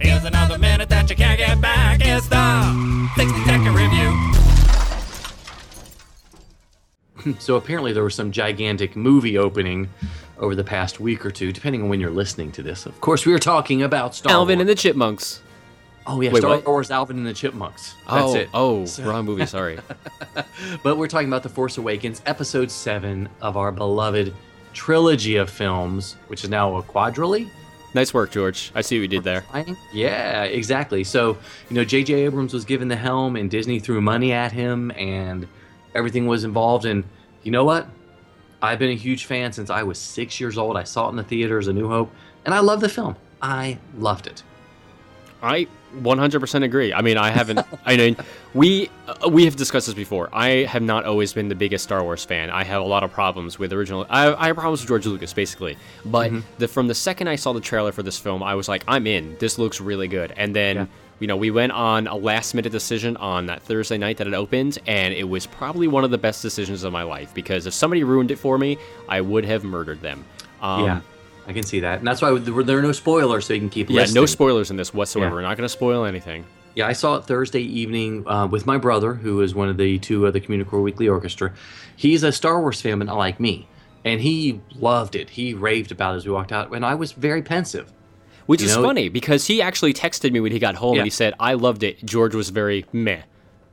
Here's 0.00 0.24
another 0.24 0.58
minute 0.58 0.88
that 0.88 1.08
you 1.08 1.16
can't 1.16 1.38
get 1.38 1.60
back. 1.60 2.00
It's 2.02 2.28
the 2.28 3.10
60 3.16 3.44
second 3.44 3.74
review. 3.74 4.33
So, 7.38 7.56
apparently, 7.56 7.92
there 7.92 8.04
was 8.04 8.14
some 8.14 8.30
gigantic 8.32 8.96
movie 8.96 9.38
opening 9.38 9.88
over 10.38 10.54
the 10.54 10.64
past 10.64 11.00
week 11.00 11.24
or 11.24 11.30
two, 11.30 11.52
depending 11.52 11.82
on 11.82 11.88
when 11.88 12.00
you're 12.00 12.10
listening 12.10 12.50
to 12.52 12.62
this. 12.62 12.86
Of 12.86 13.00
course, 13.00 13.24
we 13.26 13.32
are 13.32 13.38
talking 13.38 13.82
about 13.82 14.14
Star 14.14 14.32
Alvin 14.32 14.58
Wars. 14.58 14.60
and 14.62 14.68
the 14.68 14.74
Chipmunks. 14.74 15.40
oh, 16.06 16.20
yeah, 16.20 16.30
Wait, 16.32 16.40
Star 16.40 16.56
what? 16.56 16.66
Wars 16.66 16.90
Alvin 16.90 17.16
and 17.18 17.26
the 17.26 17.32
Chipmunks. 17.32 17.94
That's 18.10 18.24
oh, 18.26 18.34
it. 18.34 18.48
oh, 18.52 18.84
So- 18.84 19.04
wrong 19.04 19.24
movie. 19.24 19.46
Sorry. 19.58 19.78
But 20.82 20.98
we're 20.98 21.08
talking 21.08 21.28
about 21.28 21.42
The 21.42 21.48
Force 21.48 21.78
Awakens, 21.78 22.20
episode 22.26 22.70
seven 22.70 23.28
of 23.40 23.56
our 23.56 23.70
beloved 23.72 24.34
trilogy 24.72 25.36
of 25.36 25.48
films, 25.48 26.16
which 26.26 26.42
is 26.44 26.50
now 26.50 26.76
a 26.76 26.82
quadrilogy. 26.82 27.48
nice 27.94 28.12
work, 28.12 28.32
George. 28.32 28.72
I 28.74 28.80
see 28.82 28.96
what 28.98 29.02
you 29.02 29.08
did 29.08 29.24
there. 29.24 29.44
Yeah, 29.92 30.42
exactly. 30.44 31.04
So, 31.04 31.38
you 31.70 31.76
know, 31.76 31.84
J.J. 31.84 32.12
Abrams 32.24 32.52
was 32.52 32.64
given 32.64 32.88
the 32.88 32.96
helm, 32.96 33.36
and 33.36 33.48
Disney 33.50 33.78
threw 33.78 34.00
money 34.00 34.32
at 34.32 34.50
him, 34.52 34.90
and 34.96 35.46
everything 35.94 36.26
was 36.26 36.44
involved. 36.44 36.84
And 36.84 37.04
you 37.42 37.50
know 37.50 37.64
what? 37.64 37.86
I've 38.62 38.78
been 38.78 38.90
a 38.90 38.96
huge 38.96 39.26
fan 39.26 39.52
since 39.52 39.70
I 39.70 39.82
was 39.82 39.98
six 39.98 40.40
years 40.40 40.56
old. 40.56 40.76
I 40.76 40.84
saw 40.84 41.06
it 41.06 41.10
in 41.10 41.16
the 41.16 41.22
theaters, 41.24 41.68
A 41.68 41.72
New 41.72 41.88
Hope, 41.88 42.10
and 42.44 42.54
I 42.54 42.60
love 42.60 42.80
the 42.80 42.88
film. 42.88 43.16
I 43.42 43.78
loved 43.98 44.26
it. 44.26 44.42
I 45.42 45.66
100% 45.96 46.64
agree. 46.64 46.92
I 46.94 47.02
mean, 47.02 47.18
I 47.18 47.30
haven't. 47.30 47.60
I 47.84 47.96
mean, 47.96 48.16
we 48.54 48.90
uh, 49.06 49.28
we 49.28 49.44
have 49.44 49.56
discussed 49.56 49.86
this 49.86 49.94
before. 49.94 50.30
I 50.32 50.64
have 50.64 50.82
not 50.82 51.04
always 51.04 51.34
been 51.34 51.48
the 51.48 51.54
biggest 51.54 51.84
Star 51.84 52.02
Wars 52.02 52.24
fan. 52.24 52.48
I 52.48 52.64
have 52.64 52.80
a 52.80 52.84
lot 52.84 53.04
of 53.04 53.12
problems 53.12 53.58
with 53.58 53.72
original. 53.72 54.06
I, 54.08 54.32
I 54.34 54.46
have 54.46 54.56
problems 54.56 54.80
with 54.80 54.88
George 54.88 55.06
Lucas, 55.06 55.34
basically. 55.34 55.76
But 56.06 56.32
the, 56.58 56.66
from 56.66 56.88
the 56.88 56.94
second 56.94 57.28
I 57.28 57.36
saw 57.36 57.52
the 57.52 57.60
trailer 57.60 57.92
for 57.92 58.02
this 58.02 58.18
film, 58.18 58.42
I 58.42 58.54
was 58.54 58.68
like, 58.68 58.84
I'm 58.88 59.06
in. 59.06 59.36
This 59.38 59.58
looks 59.58 59.80
really 59.80 60.08
good. 60.08 60.32
And 60.36 60.56
then. 60.56 60.76
Yeah. 60.76 60.86
You 61.20 61.28
know, 61.28 61.36
we 61.36 61.50
went 61.50 61.72
on 61.72 62.06
a 62.06 62.16
last 62.16 62.54
minute 62.54 62.72
decision 62.72 63.16
on 63.18 63.46
that 63.46 63.62
Thursday 63.62 63.98
night 63.98 64.16
that 64.18 64.26
it 64.26 64.34
opened, 64.34 64.78
and 64.86 65.14
it 65.14 65.28
was 65.28 65.46
probably 65.46 65.86
one 65.86 66.04
of 66.04 66.10
the 66.10 66.18
best 66.18 66.42
decisions 66.42 66.82
of 66.82 66.92
my 66.92 67.02
life 67.02 67.32
because 67.34 67.66
if 67.66 67.74
somebody 67.74 68.02
ruined 68.02 68.30
it 68.30 68.36
for 68.36 68.58
me, 68.58 68.78
I 69.08 69.20
would 69.20 69.44
have 69.44 69.64
murdered 69.64 70.00
them. 70.00 70.24
Um, 70.60 70.84
yeah, 70.84 71.00
I 71.46 71.52
can 71.52 71.62
see 71.62 71.80
that, 71.80 71.98
and 71.98 72.06
that's 72.06 72.20
why 72.20 72.36
there 72.36 72.78
are 72.78 72.82
no 72.82 72.92
spoilers, 72.92 73.46
so 73.46 73.54
you 73.54 73.60
can 73.60 73.70
keep 73.70 73.88
listening. 73.88 73.96
Yeah, 73.96 74.02
listening. 74.02 74.22
no 74.22 74.26
spoilers 74.26 74.70
in 74.70 74.76
this 74.76 74.92
whatsoever. 74.92 75.30
Yeah. 75.30 75.34
We're 75.34 75.42
not 75.42 75.56
going 75.56 75.66
to 75.66 75.72
spoil 75.72 76.04
anything. 76.04 76.44
Yeah, 76.74 76.88
I 76.88 76.92
saw 76.92 77.16
it 77.16 77.24
Thursday 77.24 77.60
evening 77.60 78.26
uh, 78.26 78.48
with 78.48 78.66
my 78.66 78.78
brother, 78.78 79.14
who 79.14 79.40
is 79.42 79.54
one 79.54 79.68
of 79.68 79.76
the 79.76 80.00
two 80.00 80.26
of 80.26 80.32
the 80.32 80.40
Communicore 80.40 80.82
Weekly 80.82 81.08
Orchestra. 81.08 81.52
He's 81.94 82.24
a 82.24 82.32
Star 82.32 82.60
Wars 82.60 82.80
fan, 82.80 82.98
but 82.98 83.06
not 83.06 83.16
like 83.16 83.38
me, 83.38 83.68
and 84.04 84.20
he 84.20 84.60
loved 84.74 85.14
it. 85.14 85.30
He 85.30 85.54
raved 85.54 85.92
about 85.92 86.14
it 86.14 86.16
as 86.16 86.26
we 86.26 86.32
walked 86.32 86.50
out, 86.50 86.74
and 86.74 86.84
I 86.84 86.96
was 86.96 87.12
very 87.12 87.42
pensive. 87.42 87.92
Which 88.46 88.60
You 88.60 88.68
is 88.68 88.76
know- 88.76 88.82
funny 88.82 89.08
because 89.08 89.46
he 89.46 89.62
actually 89.62 89.94
texted 89.94 90.32
me 90.32 90.40
when 90.40 90.52
he 90.52 90.58
got 90.58 90.74
home 90.74 90.94
Yeah. 90.94 91.00
and 91.00 91.06
he 91.06 91.10
said, 91.10 91.34
I 91.40 91.54
loved 91.54 91.82
it. 91.82 92.04
George 92.04 92.34
was 92.34 92.50
very 92.50 92.84
meh. 92.92 93.22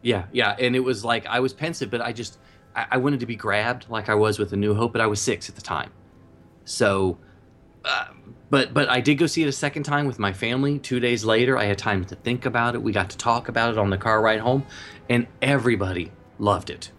Yeah, 0.02 0.24
yeah, 0.32 0.56
and 0.58 0.76
it 0.76 0.80
was 0.80 1.06
like 1.06 1.26
I 1.28 1.40
was 1.42 1.54
pensive, 1.54 1.92
but 1.92 2.02
I 2.02 2.12
just 2.14 2.40
I, 2.76 2.86
I 2.92 2.98
wanted 2.98 3.20
to 3.20 3.26
be 3.26 3.36
grabbed 3.36 3.86
like 3.90 4.10
I 4.10 4.16
was 4.16 4.40
with 4.40 4.52
A 4.54 4.56
New 4.56 4.74
Hope, 4.74 4.94
but 4.94 5.02
I 5.02 5.06
was 5.08 5.20
six 5.22 5.48
at 5.50 5.56
the 5.56 5.62
time. 5.62 5.92
So, 6.66 7.18
uh, 7.86 8.06
but 8.50 8.74
but 8.74 8.90
I 8.90 9.00
did 9.02 9.16
go 9.16 9.28
see 9.28 9.44
it 9.44 9.48
a 9.48 9.52
second 9.52 9.84
time 9.84 10.08
with 10.08 10.20
my 10.20 10.34
family. 10.34 10.80
Two 10.80 11.00
days 11.00 11.24
later, 11.24 11.58
I 11.58 11.66
had 11.66 11.78
time 11.78 12.04
to 12.06 12.16
think 12.16 12.46
about 12.46 12.74
it. 12.76 12.82
We 12.82 12.92
got 12.92 13.10
to 13.12 13.18
talk 13.18 13.48
about 13.48 13.72
it 13.74 13.78
on 13.78 13.90
the 13.90 13.98
car 13.98 14.22
ride 14.22 14.40
home, 14.40 14.66
and 15.10 15.28
everybody 15.42 16.12
loved 16.40 16.70
it. 16.70 16.92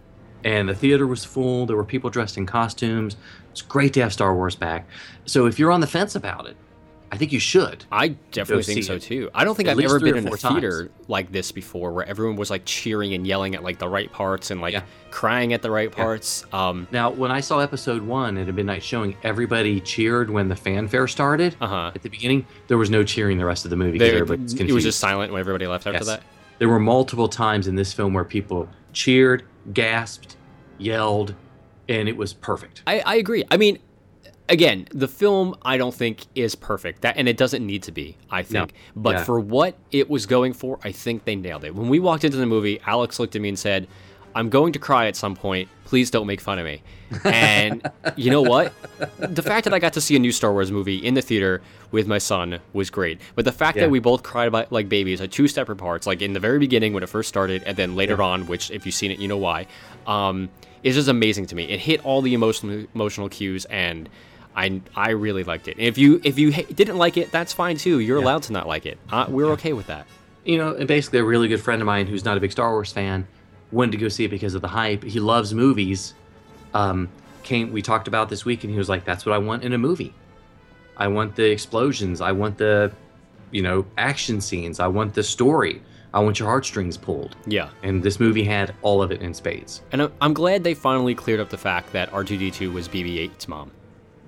And 0.45 0.67
the 0.69 0.75
theater 0.75 1.07
was 1.07 1.23
full. 1.25 1.65
There 1.65 1.75
were 1.77 1.85
people 1.85 2.09
dressed 2.09 2.37
in 2.37 2.45
costumes. 2.45 3.15
It's 3.51 3.61
great 3.61 3.93
to 3.93 4.01
have 4.01 4.11
Star 4.13 4.33
Wars 4.35 4.55
back. 4.55 4.87
So 5.25 5.45
if 5.45 5.57
you're 5.59 5.71
on 5.71 5.79
the 5.81 5.87
fence 5.87 6.15
about 6.15 6.47
it, 6.47 6.57
I 7.13 7.17
think 7.17 7.31
you 7.31 7.39
should. 7.39 7.85
I 7.91 8.09
definitely 8.31 8.63
think 8.63 8.83
so 8.85 8.95
it. 8.95 9.03
too. 9.03 9.29
I 9.35 9.45
don't 9.45 9.53
think 9.53 9.69
At 9.69 9.77
I've 9.77 9.85
ever 9.85 9.99
been 9.99 10.17
in 10.17 10.25
a 10.25 10.29
four 10.29 10.37
theater 10.37 10.89
like 11.07 11.31
this 11.31 11.51
before, 11.51 11.91
where 11.93 12.03
everyone 12.07 12.37
was 12.37 12.49
like 12.49 12.63
cheering 12.65 13.13
and 13.13 13.27
yelling 13.27 13.53
at 13.53 13.61
like 13.63 13.77
the 13.77 13.87
right 13.87 14.11
parts 14.11 14.49
and 14.49 14.59
like 14.59 14.73
Yeah. 14.73 14.81
crying 15.11 15.53
at 15.53 15.61
the 15.61 15.69
right 15.69 15.91
parts. 15.91 16.43
Um, 16.51 16.87
Now, 16.91 17.11
when 17.11 17.29
I 17.29 17.39
saw 17.39 17.59
episode 17.59 18.01
one 18.01 18.35
at 18.39 18.49
a 18.49 18.51
midnight 18.51 18.81
showing, 18.81 19.15
everybody 19.21 19.79
cheered 19.79 20.31
when 20.31 20.47
the 20.47 20.55
fanfare 20.55 21.07
started. 21.07 21.55
uh 21.61 21.67
huh. 21.67 21.91
At 21.93 22.01
the 22.01 22.09
beginning, 22.09 22.47
there 22.67 22.79
was 22.79 22.89
no 22.89 23.03
cheering 23.03 23.37
the 23.37 23.45
rest 23.45 23.63
of 23.63 23.69
the 23.69 23.77
movie 23.77 23.99
because 23.99 24.09
everybody 24.13 24.41
was 24.41 24.53
confused. 24.53 24.71
It 24.71 24.73
was 24.73 24.83
just 24.83 24.99
silent 24.99 25.31
when 25.31 25.39
everybody 25.39 25.67
left 25.67 25.85
after 25.85 25.99
Yes. 25.99 26.07
that. 26.07 26.23
There 26.57 26.67
were 26.69 26.79
multiple 26.79 27.27
times 27.27 27.67
in 27.67 27.75
this 27.75 27.93
film 27.93 28.13
where 28.15 28.23
people 28.25 28.67
cheered, 28.91 29.43
gasped, 29.71 30.35
yelled, 30.79 31.35
and 31.87 32.09
it 32.09 32.17
was 32.17 32.33
perfect. 32.33 32.81
I, 32.87 33.01
I 33.01 33.15
agree. 33.15 33.43
I 33.51 33.57
mean, 33.57 33.77
again, 34.49 34.87
the 34.91 35.07
film 35.07 35.55
I 35.63 35.77
don't 35.77 35.93
think 35.93 36.25
is 36.35 36.55
perfect. 36.55 37.01
That 37.01 37.17
and 37.17 37.27
it 37.27 37.37
doesn't 37.37 37.65
need 37.65 37.83
to 37.83 37.91
be. 37.91 38.17
I 38.29 38.43
think, 38.43 38.73
but 38.95 39.15
Yeah. 39.15 39.23
for 39.23 39.39
what 39.39 39.75
it 39.91 40.09
was 40.09 40.25
going 40.25 40.53
for, 40.53 40.79
I 40.83 40.91
think 40.91 41.25
they 41.25 41.35
nailed 41.35 41.63
it. 41.63 41.75
When 41.75 41.89
we 41.89 41.99
walked 41.99 42.23
into 42.23 42.37
the 42.37 42.45
movie, 42.45 42.79
Alex 42.85 43.19
looked 43.19 43.35
at 43.35 43.41
me 43.41 43.49
and 43.49 43.59
said, 43.59 43.87
"I'm 44.35 44.49
going 44.49 44.73
to 44.73 44.79
cry 44.79 45.07
at 45.07 45.15
some 45.15 45.35
point. 45.35 45.69
Please 45.85 46.09
don't 46.11 46.27
make 46.27 46.41
fun 46.41 46.59
of 46.59 46.65
me." 46.65 46.81
And 47.23 47.87
you 48.15 48.31
know 48.31 48.41
what? 48.41 48.73
The 49.19 49.43
fact 49.43 49.65
that 49.65 49.73
I 49.73 49.79
got 49.79 49.93
to 49.93 50.01
see 50.01 50.15
a 50.15 50.19
new 50.19 50.31
Star 50.31 50.51
Wars 50.51 50.71
movie 50.71 50.97
in 50.97 51.13
the 51.13 51.21
theater 51.21 51.61
with 51.91 52.07
my 52.07 52.17
son 52.17 52.59
was 52.73 52.89
great. 52.89 53.19
But 53.35 53.45
the 53.45 53.51
fact 53.51 53.77
Yeah. 53.77 53.83
that 53.83 53.89
we 53.91 53.99
both 53.99 54.23
cried 54.23 54.47
about, 54.47 54.71
like 54.71 54.89
babies 54.89 55.21
at 55.21 55.31
two 55.31 55.47
separate 55.47 55.75
parts, 55.77 56.07
like 56.07 56.21
in 56.23 56.33
the 56.33 56.39
very 56.39 56.57
beginning 56.59 56.93
when 56.93 57.03
it 57.03 57.09
first 57.09 57.29
started, 57.29 57.61
and 57.67 57.77
then 57.77 57.95
later 57.95 58.21
on, 58.21 58.47
which 58.47 58.71
if 58.71 58.85
you've 58.85 58.95
seen 58.95 59.11
it, 59.11 59.19
you 59.19 59.27
know 59.27 59.37
why, 59.37 59.67
um, 60.07 60.49
is 60.81 60.95
just 60.95 61.07
amazing 61.07 61.45
to 61.45 61.55
me. 61.55 61.65
It 61.65 61.79
hit 61.79 62.03
all 62.03 62.21
the 62.23 62.33
emotional 62.33 62.85
emotional 62.95 63.29
cues, 63.29 63.65
and 63.65 64.09
I 64.55 64.81
I 64.95 65.11
really 65.11 65.43
liked 65.43 65.67
it. 65.67 65.77
And 65.77 65.85
if 65.87 65.97
you 65.97 66.21
if 66.23 66.37
you 66.37 66.51
ha- 66.53 66.65
didn't 66.73 66.97
like 66.97 67.17
it, 67.17 67.31
that's 67.31 67.53
fine 67.53 67.77
too. 67.77 67.99
You're 67.99 68.19
Yeah. 68.19 68.25
allowed 68.25 68.43
to 68.43 68.53
not 68.53 68.67
like 68.67 68.85
it. 68.85 68.97
Uh, 69.11 69.25
we're 69.29 69.51
okay 69.53 69.73
with 69.73 69.87
that. 69.87 70.05
You 70.45 70.57
know, 70.57 70.75
and 70.75 70.87
basically, 70.87 71.19
a 71.19 71.23
really 71.23 71.47
good 71.47 71.61
friend 71.61 71.81
of 71.81 71.85
mine 71.85 72.05
who's 72.07 72.25
not 72.25 72.37
a 72.37 72.39
big 72.39 72.51
Star 72.51 72.71
Wars 72.71 72.91
fan 72.91 73.27
went 73.71 73.91
to 73.93 73.97
go 73.97 74.09
see 74.09 74.25
it 74.25 74.29
because 74.29 74.53
of 74.55 74.61
the 74.61 74.67
hype. 74.67 75.03
He 75.03 75.19
loves 75.19 75.53
movies. 75.53 76.13
Um, 76.73 77.09
came 77.43 77.71
we 77.71 77.81
talked 77.81 78.07
about 78.07 78.29
this 78.29 78.45
week, 78.45 78.63
and 78.63 78.71
he 78.71 78.77
was 78.77 78.89
like, 78.89 79.05
"That's 79.05 79.25
what 79.25 79.33
I 79.33 79.37
want 79.37 79.63
in 79.63 79.73
a 79.73 79.77
movie. 79.77 80.13
I 80.97 81.07
want 81.07 81.35
the 81.35 81.49
explosions. 81.49 82.21
I 82.21 82.31
want 82.33 82.57
the, 82.57 82.91
you 83.51 83.61
know, 83.61 83.85
action 83.97 84.39
scenes. 84.41 84.79
I 84.79 84.87
want 84.87 85.13
the 85.15 85.23
story. 85.23 85.81
I 86.13 86.19
want 86.19 86.39
your 86.39 86.47
heartstrings 86.49 86.97
pulled." 86.97 87.35
Yeah. 87.47 87.69
And 87.81 88.03
this 88.03 88.19
movie 88.19 88.43
had 88.43 88.75
all 88.81 89.01
of 89.01 89.11
it 89.11 89.21
in 89.21 89.33
spades. 89.33 89.81
And 89.91 90.01
I'm- 90.01 90.11
I'm 90.21 90.33
glad 90.33 90.63
they 90.63 90.73
finally 90.75 91.15
cleared 91.15 91.39
up 91.39 91.49
the 91.49 91.57
fact 91.57 91.91
that 91.93 92.11
R2D2 92.13 92.71
was 92.71 92.87
BB-8's 92.87 93.47
mom 93.47 93.71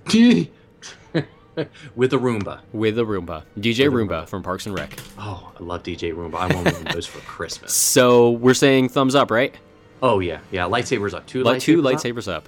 With 1.95 2.11
a 2.13 2.17
Roomba. 2.17 2.59
with 2.73 2.99
a 2.99 3.03
Roomba, 3.03 3.43
DJ 3.57 3.89
With 3.89 4.01
a 4.11 4.13
Roomba 4.13 4.27
from 4.27 4.43
Parks 4.43 4.65
and 4.65 4.77
Rec. 4.77 4.99
Oh, 5.17 5.53
I 5.57 5.63
love 5.63 5.83
DJ 5.83 6.13
Roomba. 6.13 6.35
I 6.35 6.53
want 6.53 6.65
one 6.73 6.87
of 6.87 6.93
those 6.93 7.05
for 7.07 7.19
Christmas. 7.19 7.73
So 7.95 8.31
we're 8.31 8.53
saying 8.53 8.89
thumbs 8.89 9.15
up, 9.15 9.31
right? 9.31 9.55
Oh 10.03 10.19
yeah, 10.19 10.39
yeah. 10.51 10.63
Lightsabers 10.65 11.13
up. 11.13 11.25
Two 11.27 11.43
Like 11.43 11.61
two 11.61 11.81
lightsabers. 11.81 12.27
up? 12.33 12.43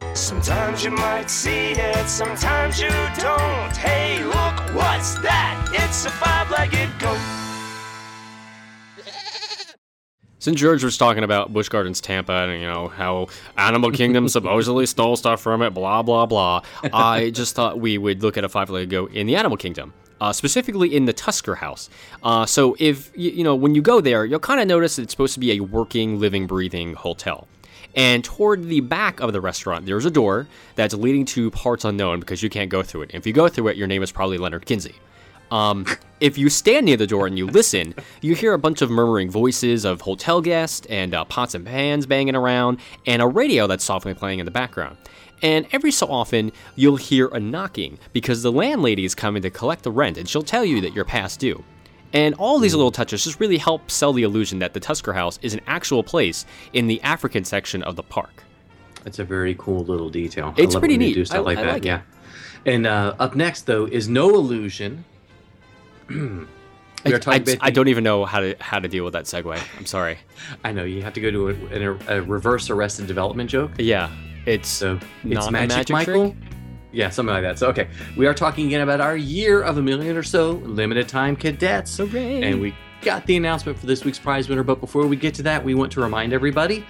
lightsabers 0.00 0.06
up. 0.06 0.16
Sometimes 0.16 0.82
you 0.84 0.90
might 0.92 1.28
see 1.28 1.72
it, 1.72 2.08
sometimes 2.08 2.80
you 2.80 2.88
don't. 2.88 3.76
Hey, 3.76 4.24
look, 4.24 4.74
what's 4.74 5.18
that? 5.20 5.68
It's 5.74 6.06
a 6.06 6.10
five-legged 6.10 6.97
Since 10.48 10.60
George 10.60 10.82
was 10.82 10.96
talking 10.96 11.24
about 11.24 11.52
Busch 11.52 11.68
Gardens 11.68 12.00
Tampa 12.00 12.32
and 12.32 12.58
you 12.58 12.66
know 12.66 12.88
how 12.88 13.26
Animal 13.58 13.90
Kingdom 13.90 14.28
supposedly 14.30 14.86
stole 14.86 15.14
stuff 15.14 15.42
from 15.42 15.60
it, 15.60 15.74
blah 15.74 16.02
blah 16.02 16.24
blah, 16.24 16.62
I 16.90 17.28
just 17.28 17.54
thought 17.54 17.78
we 17.80 17.98
would 17.98 18.22
look 18.22 18.38
at 18.38 18.44
a 18.44 18.48
five-legged 18.48 18.88
goat 18.88 19.12
in 19.12 19.26
the 19.26 19.36
Animal 19.36 19.58
Kingdom. 19.58 19.92
Uh, 20.22 20.32
specifically 20.32 20.96
in 20.96 21.04
the 21.04 21.12
Tusker 21.12 21.56
House. 21.56 21.90
Uh, 22.22 22.46
so 22.46 22.74
if 22.78 23.12
you, 23.14 23.30
you 23.30 23.44
know 23.44 23.54
when 23.54 23.74
you 23.74 23.82
go 23.82 24.00
there, 24.00 24.24
you'll 24.24 24.40
kind 24.40 24.58
of 24.58 24.66
notice 24.66 24.96
that 24.96 25.02
it's 25.02 25.12
supposed 25.12 25.34
to 25.34 25.40
be 25.40 25.52
a 25.52 25.60
working, 25.60 26.18
living, 26.18 26.46
breathing 26.46 26.94
hotel. 26.94 27.46
And 27.94 28.24
toward 28.24 28.64
the 28.64 28.80
back 28.80 29.20
of 29.20 29.34
the 29.34 29.42
restaurant, 29.42 29.84
there's 29.84 30.06
a 30.06 30.10
door 30.10 30.46
that's 30.76 30.94
leading 30.94 31.26
to 31.26 31.50
parts 31.50 31.84
unknown 31.84 32.20
because 32.20 32.42
you 32.42 32.48
can't 32.48 32.70
go 32.70 32.82
through 32.82 33.02
it. 33.02 33.10
If 33.12 33.26
you 33.26 33.34
go 33.34 33.50
through 33.50 33.68
it, 33.68 33.76
your 33.76 33.86
name 33.86 34.02
is 34.02 34.12
probably 34.12 34.38
Leonard 34.38 34.64
Kinsey. 34.64 34.94
Um, 35.50 35.86
if 36.20 36.36
you 36.36 36.48
stand 36.50 36.86
near 36.86 36.96
the 36.96 37.06
door 37.06 37.26
and 37.26 37.38
you 37.38 37.46
listen, 37.46 37.94
you 38.20 38.34
hear 38.34 38.52
a 38.52 38.58
bunch 38.58 38.82
of 38.82 38.90
murmuring 38.90 39.30
voices 39.30 39.84
of 39.84 40.00
hotel 40.00 40.40
guests 40.40 40.86
and 40.90 41.14
uh, 41.14 41.24
pots 41.24 41.54
and 41.54 41.64
pans 41.64 42.06
banging 42.06 42.34
around, 42.36 42.78
and 43.06 43.22
a 43.22 43.26
radio 43.26 43.66
that's 43.66 43.84
softly 43.84 44.14
playing 44.14 44.38
in 44.40 44.44
the 44.44 44.50
background. 44.50 44.96
And 45.42 45.66
every 45.72 45.92
so 45.92 46.06
often, 46.08 46.50
you'll 46.74 46.96
hear 46.96 47.28
a 47.28 47.38
knocking 47.38 47.98
because 48.12 48.42
the 48.42 48.50
landlady 48.50 49.04
is 49.04 49.14
coming 49.14 49.40
to 49.42 49.50
collect 49.50 49.84
the 49.84 49.92
rent, 49.92 50.18
and 50.18 50.28
she'll 50.28 50.42
tell 50.42 50.64
you 50.64 50.80
that 50.80 50.92
you're 50.94 51.04
past 51.04 51.38
due. 51.38 51.62
And 52.12 52.34
all 52.36 52.58
these 52.58 52.74
little 52.74 52.90
touches 52.90 53.22
just 53.22 53.38
really 53.38 53.58
help 53.58 53.90
sell 53.90 54.12
the 54.12 54.22
illusion 54.24 54.58
that 54.60 54.72
the 54.74 54.80
Tusker 54.80 55.12
House 55.12 55.38
is 55.42 55.54
an 55.54 55.60
actual 55.66 56.02
place 56.02 56.44
in 56.72 56.86
the 56.88 57.00
African 57.02 57.44
section 57.44 57.82
of 57.84 57.96
the 57.96 58.02
park. 58.02 58.42
That's 59.04 59.18
a 59.20 59.24
very 59.24 59.54
cool 59.58 59.84
little 59.84 60.10
detail. 60.10 60.52
It's 60.56 60.74
I 60.74 60.76
love 60.76 60.80
pretty 60.82 60.96
neat. 60.98 61.14
Do 61.14 61.24
stuff 61.24 61.38
I- 61.38 61.40
like 61.40 61.58
I 61.58 61.62
that. 61.64 61.72
like 61.74 61.82
it. 61.84 61.86
yeah. 61.86 62.00
And 62.66 62.86
uh, 62.86 63.14
up 63.20 63.36
next, 63.36 63.62
though, 63.66 63.84
is 63.86 64.08
no 64.08 64.34
illusion. 64.34 65.04
I, 66.10 67.20
I- 67.26 67.56
I 67.60 67.70
don't 67.70 67.88
even 67.88 68.02
know 68.04 68.24
how 68.24 68.40
to 68.40 68.56
how 68.60 68.78
to 68.78 68.88
deal 68.88 69.04
with 69.04 69.12
that 69.12 69.24
segue. 69.24 69.58
I'm 69.78 69.86
sorry. 69.86 70.18
I 70.64 70.72
know 70.72 70.84
you 70.84 71.02
have 71.02 71.12
to 71.14 71.20
go 71.20 71.30
to 71.30 71.48
a, 71.50 72.14
a, 72.14 72.18
a 72.18 72.22
reverse 72.22 72.70
Arrested 72.70 73.06
Development 73.06 73.48
joke. 73.48 73.70
Yeah, 73.78 74.10
it's 74.46 74.68
So 74.68 74.98
it's 75.24 75.50
Magic, 75.50 75.68
magic 75.76 75.90
Michael. 75.90 76.30
trick? 76.32 76.36
Yeah, 76.90 77.10
something 77.10 77.34
like 77.34 77.42
that. 77.42 77.58
So 77.58 77.68
okay, 77.68 77.88
we 78.16 78.26
are 78.26 78.34
talking 78.34 78.66
again 78.66 78.80
about 78.80 79.00
our 79.00 79.16
year 79.16 79.62
of 79.62 79.76
a 79.78 79.82
million 79.82 80.16
or 80.16 80.22
so 80.22 80.52
limited 80.52 81.06
time 81.08 81.36
cadets, 81.36 81.96
Hooray. 81.98 82.42
and 82.42 82.60
we 82.60 82.74
got 83.02 83.26
the 83.26 83.36
announcement 83.36 83.78
for 83.78 83.86
this 83.86 84.04
week's 84.04 84.18
prize 84.18 84.48
winner. 84.48 84.62
But 84.64 84.80
before 84.80 85.06
we 85.06 85.14
get 85.16 85.34
to 85.34 85.42
that, 85.44 85.62
we 85.64 85.74
want 85.74 85.92
to 85.92 86.00
remind 86.00 86.32
everybody 86.32 86.84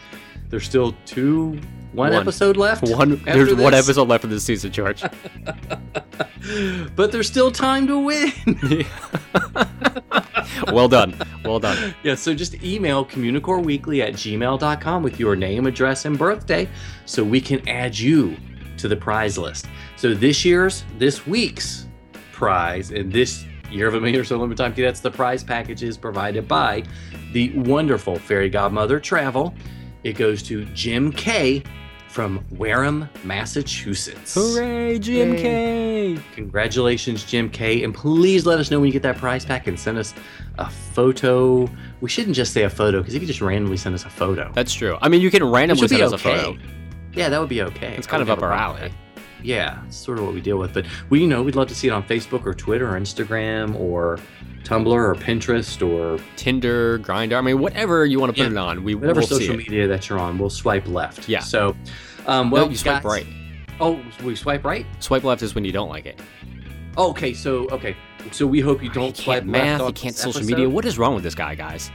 there's 0.51 0.65
still 0.65 0.95
two 1.07 1.61
one, 1.93 2.13
One. 2.13 2.21
episode 2.21 2.57
left. 2.57 2.83
one. 2.89 3.21
There's 3.25 3.55
one 3.55 3.75
episode 3.75 4.09
left 4.09 4.25
of 4.25 4.31
this 4.31 4.45
season, 4.45 4.71
George. 4.71 5.03
but 6.95 7.13
there's 7.13 7.27
still 7.27 7.51
time 7.51 7.87
to 7.87 7.99
win. 7.99 8.33
well 10.73 10.89
done. 10.89 11.19
Well 11.45 11.59
done. 11.59 11.95
yeah, 12.03 12.15
so 12.15 12.35
just 12.35 12.63
email 12.63 13.07
communicoreweekly 13.07 14.03
at 14.07 14.15
gmail.com 14.15 15.03
with 15.03 15.19
your 15.19 15.35
name, 15.35 15.67
address, 15.67 16.05
and 16.05 16.19
birthday 16.19 16.69
so 17.07 17.25
we 17.25 17.41
can 17.41 17.67
add 17.69 17.99
you 17.99 18.37
to 18.77 18.87
the 18.87 18.97
prize 18.97 19.39
list. 19.39 19.67
So 19.97 20.13
this 20.15 20.45
year's, 20.45 20.85
this 20.99 21.27
week's 21.27 21.87
prize, 22.33 22.91
and 22.91 23.11
this 23.11 23.45
year 23.71 23.89
of 23.89 23.95
a 23.95 24.01
million 24.01 24.21
or 24.21 24.25
so 24.25 24.37
limited 24.37 24.63
time 24.63 24.75
cadets, 24.75 25.01
the 25.01 25.11
prize 25.11 25.43
package 25.43 25.83
is 25.83 25.97
provided 25.97 26.47
by 26.47 26.85
the 27.33 27.51
wonderful 27.59 28.19
fairy 28.19 28.49
godmother 28.51 29.01
travel. 29.01 29.55
It 30.05 30.15
goes 30.15 30.43
to 30.45 30.65
Jim 30.67 31.13
K 31.13 31.63
from 32.09 32.45
Wareham, 32.51 33.09
Massachusetts. 33.25 34.35
Hooray, 34.35 34.99
Jim 34.99 35.35
Yay. 35.35 36.17
K. 36.17 36.23
Congratulations, 36.35 37.25
Jim 37.25 37.51
K. 37.51 37.83
And 37.85 37.95
please 37.95 38.47
let 38.47 38.59
us 38.59 38.71
know 38.71 38.81
when 38.81 38.87
you 38.87 38.93
get 38.93 39.03
that 39.03 39.19
prize 39.19 39.45
pack 39.45 39.67
and 39.67 39.79
send 39.79 39.99
us 39.99 40.15
a 40.59 40.71
photo. 40.71 41.69
We 42.01 42.09
shouldn't 42.09 42.35
just 42.37 42.53
say 42.53 42.63
a 42.65 42.71
photo 42.71 42.99
because 43.01 43.15
if 43.15 43.21
could 43.21 43.29
just 43.29 43.41
randomly 43.41 43.77
send 43.77 43.95
us 43.95 44.05
a 44.05 44.11
photo, 44.11 44.51
That's 44.55 44.73
true. 44.73 44.97
I 45.03 45.09
mean, 45.09 45.21
you 45.21 45.31
can 45.31 45.45
randomly 45.45 45.87
send 45.89 45.99
be 45.99 46.03
us 46.03 46.13
a 46.13 46.19
photo. 46.19 46.57
Yeah, 47.13 47.29
that 47.29 47.41
would 47.41 47.49
be 47.49 47.63
okay. 47.63 47.95
It's 47.97 48.07
kind 48.07 48.23
of 48.23 48.31
up 48.31 48.39
have 48.41 48.51
a 48.51 48.53
our 48.53 48.59
alley. 48.59 48.81
that. 48.89 48.93
Yeah, 49.43 49.83
it's 49.87 49.97
sort 49.97 50.19
of 50.19 50.25
what 50.25 50.35
we 50.35 50.41
deal 50.41 50.59
with. 50.59 50.75
But 50.75 50.87
we, 51.11 51.21
you 51.21 51.27
know, 51.27 51.43
we'd 51.43 51.55
love 51.57 51.69
to 51.69 51.75
see 51.75 51.87
it 51.87 51.91
on 51.93 52.03
Facebook 52.03 52.45
or 52.47 52.55
Twitter 52.55 52.89
or 52.95 52.99
Instagram 53.01 53.75
or 53.79 54.19
Tumblr 54.65 54.87
or 54.87 55.15
Pinterest 55.15 55.87
or 55.87 56.23
Tinder, 56.37 56.99
Grindr. 56.99 57.37
I 57.37 57.41
mean, 57.41 57.59
whatever 57.61 58.05
you 58.05 58.19
want 58.21 58.35
to 58.35 58.43
put 58.43 58.51
Yeah. 58.53 58.59
it 58.61 58.65
on, 58.65 58.85
we 58.85 58.95
whatever 58.95 59.23
see 59.23 59.29
social 59.29 59.55
it. 59.55 59.59
media 59.59 59.87
that 59.87 60.09
you're 60.09 60.19
on. 60.19 60.39
We'll 60.39 60.51
swipe 60.51 60.87
left. 60.89 61.29
Yeah. 61.29 61.41
So, 61.41 61.77
um, 62.27 62.51
Well, 62.51 62.63
well, 62.65 62.71
you 62.71 62.77
swipe 62.77 63.03
guys- 63.03 63.05
right. 63.05 63.27
Oh, 63.81 64.01
we 64.25 64.35
swipe 64.35 64.65
right. 64.65 64.85
Swipe 64.99 65.23
left 65.25 65.43
is 65.43 65.55
when 65.55 65.65
you 65.65 65.71
don't 65.73 65.89
like 65.89 66.05
it. 66.07 66.21
Okay, 66.97 67.33
so 67.33 67.69
okay, 67.71 67.97
so 68.33 68.45
we 68.45 68.59
hope 68.61 68.83
you 68.83 68.91
don't 68.91 69.17
swipe 69.17 69.45
left 69.45 69.47
math. 69.47 69.81
You 69.83 69.93
can't 69.93 70.17
social 70.17 70.41
episode. 70.41 70.47
media. 70.57 70.69
What 70.69 70.85
is 70.85 70.99
wrong 70.99 71.15
with 71.15 71.23
this 71.23 71.37
guy, 71.37 71.55
guys? 71.55 71.93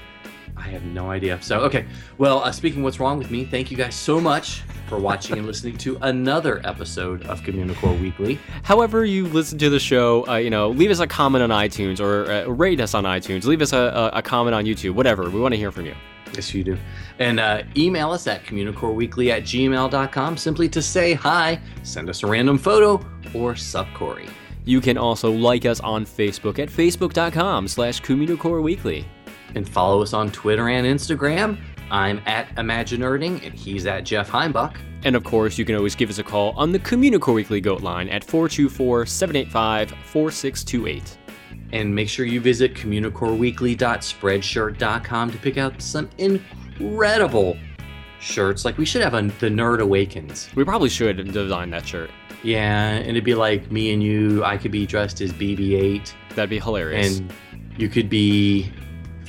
I 0.55 0.67
have 0.67 0.83
no 0.83 1.09
idea. 1.09 1.41
So, 1.41 1.59
okay. 1.61 1.85
Well, 2.17 2.39
uh, 2.43 2.51
speaking 2.51 2.83
what's 2.83 2.99
wrong 2.99 3.17
with 3.17 3.31
me, 3.31 3.45
thank 3.45 3.71
you 3.71 3.77
guys 3.77 3.95
so 3.95 4.19
much 4.19 4.61
for 4.87 4.99
watching 4.99 5.37
and 5.37 5.47
listening 5.47 5.77
to 5.79 5.97
another 6.01 6.61
episode 6.65 7.23
of 7.23 7.41
Communicore 7.41 7.99
Weekly. 7.99 8.39
However, 8.61 9.03
you 9.05 9.27
listen 9.27 9.57
to 9.59 9.69
the 9.69 9.79
show, 9.79 10.27
uh, 10.27 10.35
you 10.35 10.49
know, 10.49 10.69
leave 10.69 10.91
us 10.91 10.99
a 10.99 11.07
comment 11.07 11.43
on 11.43 11.49
iTunes 11.49 11.99
or 11.99 12.31
uh, 12.31 12.45
rate 12.45 12.79
us 12.79 12.93
on 12.93 13.03
iTunes. 13.03 13.45
Leave 13.45 13.61
us 13.61 13.73
a, 13.73 14.11
a, 14.13 14.19
a 14.19 14.21
comment 14.21 14.53
on 14.53 14.65
YouTube. 14.65 14.91
Whatever. 14.91 15.29
We 15.29 15.39
want 15.39 15.53
to 15.53 15.57
hear 15.57 15.71
from 15.71 15.85
you. 15.85 15.95
Yes, 16.33 16.53
you 16.53 16.63
do. 16.63 16.77
And 17.19 17.39
uh, 17.39 17.63
email 17.77 18.11
us 18.11 18.27
at 18.27 18.43
communicoreweekly 18.43 19.29
at 19.29 19.43
gmail.com 19.43 20.37
simply 20.37 20.69
to 20.69 20.81
say 20.81 21.13
hi, 21.13 21.59
send 21.83 22.09
us 22.09 22.23
a 22.23 22.27
random 22.27 22.57
photo, 22.57 23.05
or 23.33 23.55
Sup 23.55 23.87
Corey. 23.93 24.27
You 24.65 24.81
can 24.81 24.97
also 24.97 25.31
like 25.31 25.65
us 25.65 25.79
on 25.81 26.05
Facebook 26.05 26.57
at 26.59 26.69
facebook.com 26.69 27.67
slash 27.67 28.01
Communicore 28.01 28.63
Weekly. 28.63 29.05
And 29.55 29.67
follow 29.67 30.01
us 30.01 30.13
on 30.13 30.31
Twitter 30.31 30.69
and 30.69 30.85
Instagram. 30.87 31.57
I'm 31.91 32.21
at 32.25 32.53
Imaginerding 32.55 33.45
and 33.45 33.53
he's 33.53 33.85
at 33.85 34.03
Jeff 34.03 34.29
Heimbuck. 34.29 34.77
And 35.03 35.15
of 35.15 35.23
course, 35.23 35.57
you 35.57 35.65
can 35.65 35.75
always 35.75 35.95
give 35.95 36.09
us 36.09 36.17
a 36.17 36.23
call 36.23 36.53
on 36.57 36.71
the 36.71 36.79
Communicore 36.79 37.35
Weekly 37.35 37.61
Goat 37.61 37.81
line 37.81 38.09
at 38.09 38.23
424 38.23 39.05
785 39.05 39.91
4628. 40.05 41.17
And 41.73 41.93
make 41.93 42.07
sure 42.09 42.25
you 42.25 42.39
visit 42.39 42.73
communicoreweekly.spreadshirt.com 42.75 45.31
to 45.31 45.37
pick 45.37 45.57
out 45.57 45.81
some 45.81 46.09
incredible 46.17 47.57
shirts. 48.19 48.65
Like 48.65 48.77
we 48.77 48.85
should 48.85 49.01
have 49.01 49.13
a 49.13 49.21
the 49.21 49.49
Nerd 49.49 49.81
Awakens. 49.81 50.49
We 50.55 50.63
probably 50.63 50.89
should 50.89 51.31
design 51.33 51.69
that 51.71 51.87
shirt. 51.87 52.11
Yeah, 52.43 52.89
and 52.89 53.09
it'd 53.09 53.23
be 53.23 53.35
like 53.35 53.71
me 53.71 53.93
and 53.93 54.03
you. 54.03 54.43
I 54.43 54.57
could 54.57 54.71
be 54.71 54.85
dressed 54.85 55.21
as 55.21 55.31
BB-8, 55.33 56.13
That'd 56.35 56.49
be 56.49 56.59
hilarious. 56.59 57.19
and 57.19 57.33
you 57.77 57.89
could 57.89 58.09
be. 58.09 58.71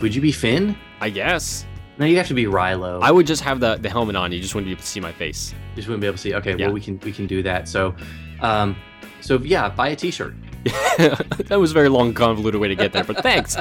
Would 0.01 0.15
you 0.15 0.21
be 0.21 0.33
Finn? 0.33 0.77
I 1.01 1.11
guess. 1.11 1.67
No, 1.99 2.07
you'd 2.07 2.17
have 2.17 2.27
to 2.29 2.35
be 2.35 2.45
Kylo. 2.45 3.01
I 3.03 3.11
would 3.13 3.27
just 3.27 3.43
have 3.43 3.61
the, 3.61 3.77
the 3.77 3.89
helmet 3.89 4.17
on. 4.17 4.33
You 4.33 4.41
just 4.41 4.55
wouldn't 4.55 4.67
be 4.67 4.73
able 4.73 4.81
to 4.83 4.87
see 4.89 5.01
my 5.01 5.13
face. 5.13 5.55
just 5.77 5.87
wouldn't 5.87 6.01
be 6.01 6.07
able 6.09 6.17
to 6.17 6.23
see. 6.23 6.35
Okay, 6.35 6.57
Yeah. 6.57 6.67
well 6.67 6.75
we 6.75 6.81
can 6.81 6.99
we 7.01 7.13
can 7.13 7.27
do 7.27 7.43
that. 7.45 7.69
So, 7.69 7.95
um, 8.41 8.75
so 9.21 9.39
yeah, 9.39 9.69
buy 9.69 9.89
a 9.89 9.97
T-shirt. 9.97 10.35
that 11.45 11.59
was 11.61 11.73
a 11.73 11.75
very 11.75 11.91
long, 11.91 12.15
convoluted 12.15 12.59
way 12.59 12.69
to 12.69 12.75
get 12.75 12.91
there, 12.93 13.05
but 13.05 13.23
thanks. 13.23 13.55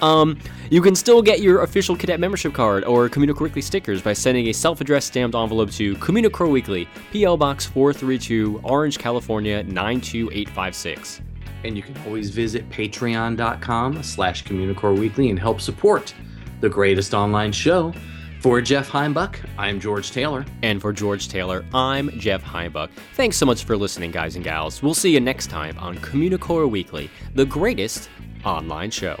Um, 0.00 0.38
you 0.70 0.80
can 0.80 0.94
still 0.94 1.20
get 1.20 1.40
your 1.40 1.62
official 1.62 1.94
cadet 1.94 2.18
membership 2.18 2.54
card 2.54 2.82
or 2.84 3.10
Communicore 3.10 3.40
Weekly 3.42 3.60
stickers 3.60 4.00
by 4.00 4.14
sending 4.14 4.48
a 4.48 4.52
self-addressed 4.52 5.06
stamped 5.08 5.36
envelope 5.36 5.70
to 5.72 5.94
Communicore 5.96 6.50
Weekly, 6.50 6.88
P.L. 7.12 7.36
Box 7.36 7.66
432, 7.66 8.60
Orange, 8.64 8.98
California 8.98 9.62
92856. 9.64 11.20
And 11.66 11.76
you 11.76 11.82
can 11.82 11.96
always 12.06 12.30
visit 12.30 12.68
patreon.com 12.70 14.02
slash 14.04 14.44
Communicore 14.44 14.96
Weekly 14.96 15.30
and 15.30 15.38
help 15.38 15.60
support 15.60 16.14
the 16.60 16.68
greatest 16.68 17.12
online 17.12 17.50
show. 17.50 17.92
For 18.40 18.60
Jeff 18.60 18.88
Heimbuck, 18.88 19.40
I'm 19.58 19.80
George 19.80 20.12
Taylor. 20.12 20.44
And 20.62 20.80
for 20.80 20.92
George 20.92 21.26
Taylor, 21.26 21.64
I'm 21.74 22.10
Jeff 22.20 22.42
Heimbuck. 22.44 22.90
Thanks 23.14 23.36
so 23.36 23.44
much 23.46 23.64
for 23.64 23.76
listening, 23.76 24.12
guys 24.12 24.36
and 24.36 24.44
gals. 24.44 24.80
We'll 24.80 24.94
see 24.94 25.10
you 25.10 25.18
next 25.18 25.48
time 25.48 25.76
on 25.78 25.96
Communicore 25.98 26.70
Weekly, 26.70 27.10
the 27.34 27.44
greatest 27.44 28.10
online 28.44 28.92
show. 28.92 29.18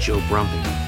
Joe 0.00 0.20
Brumping. 0.28 0.83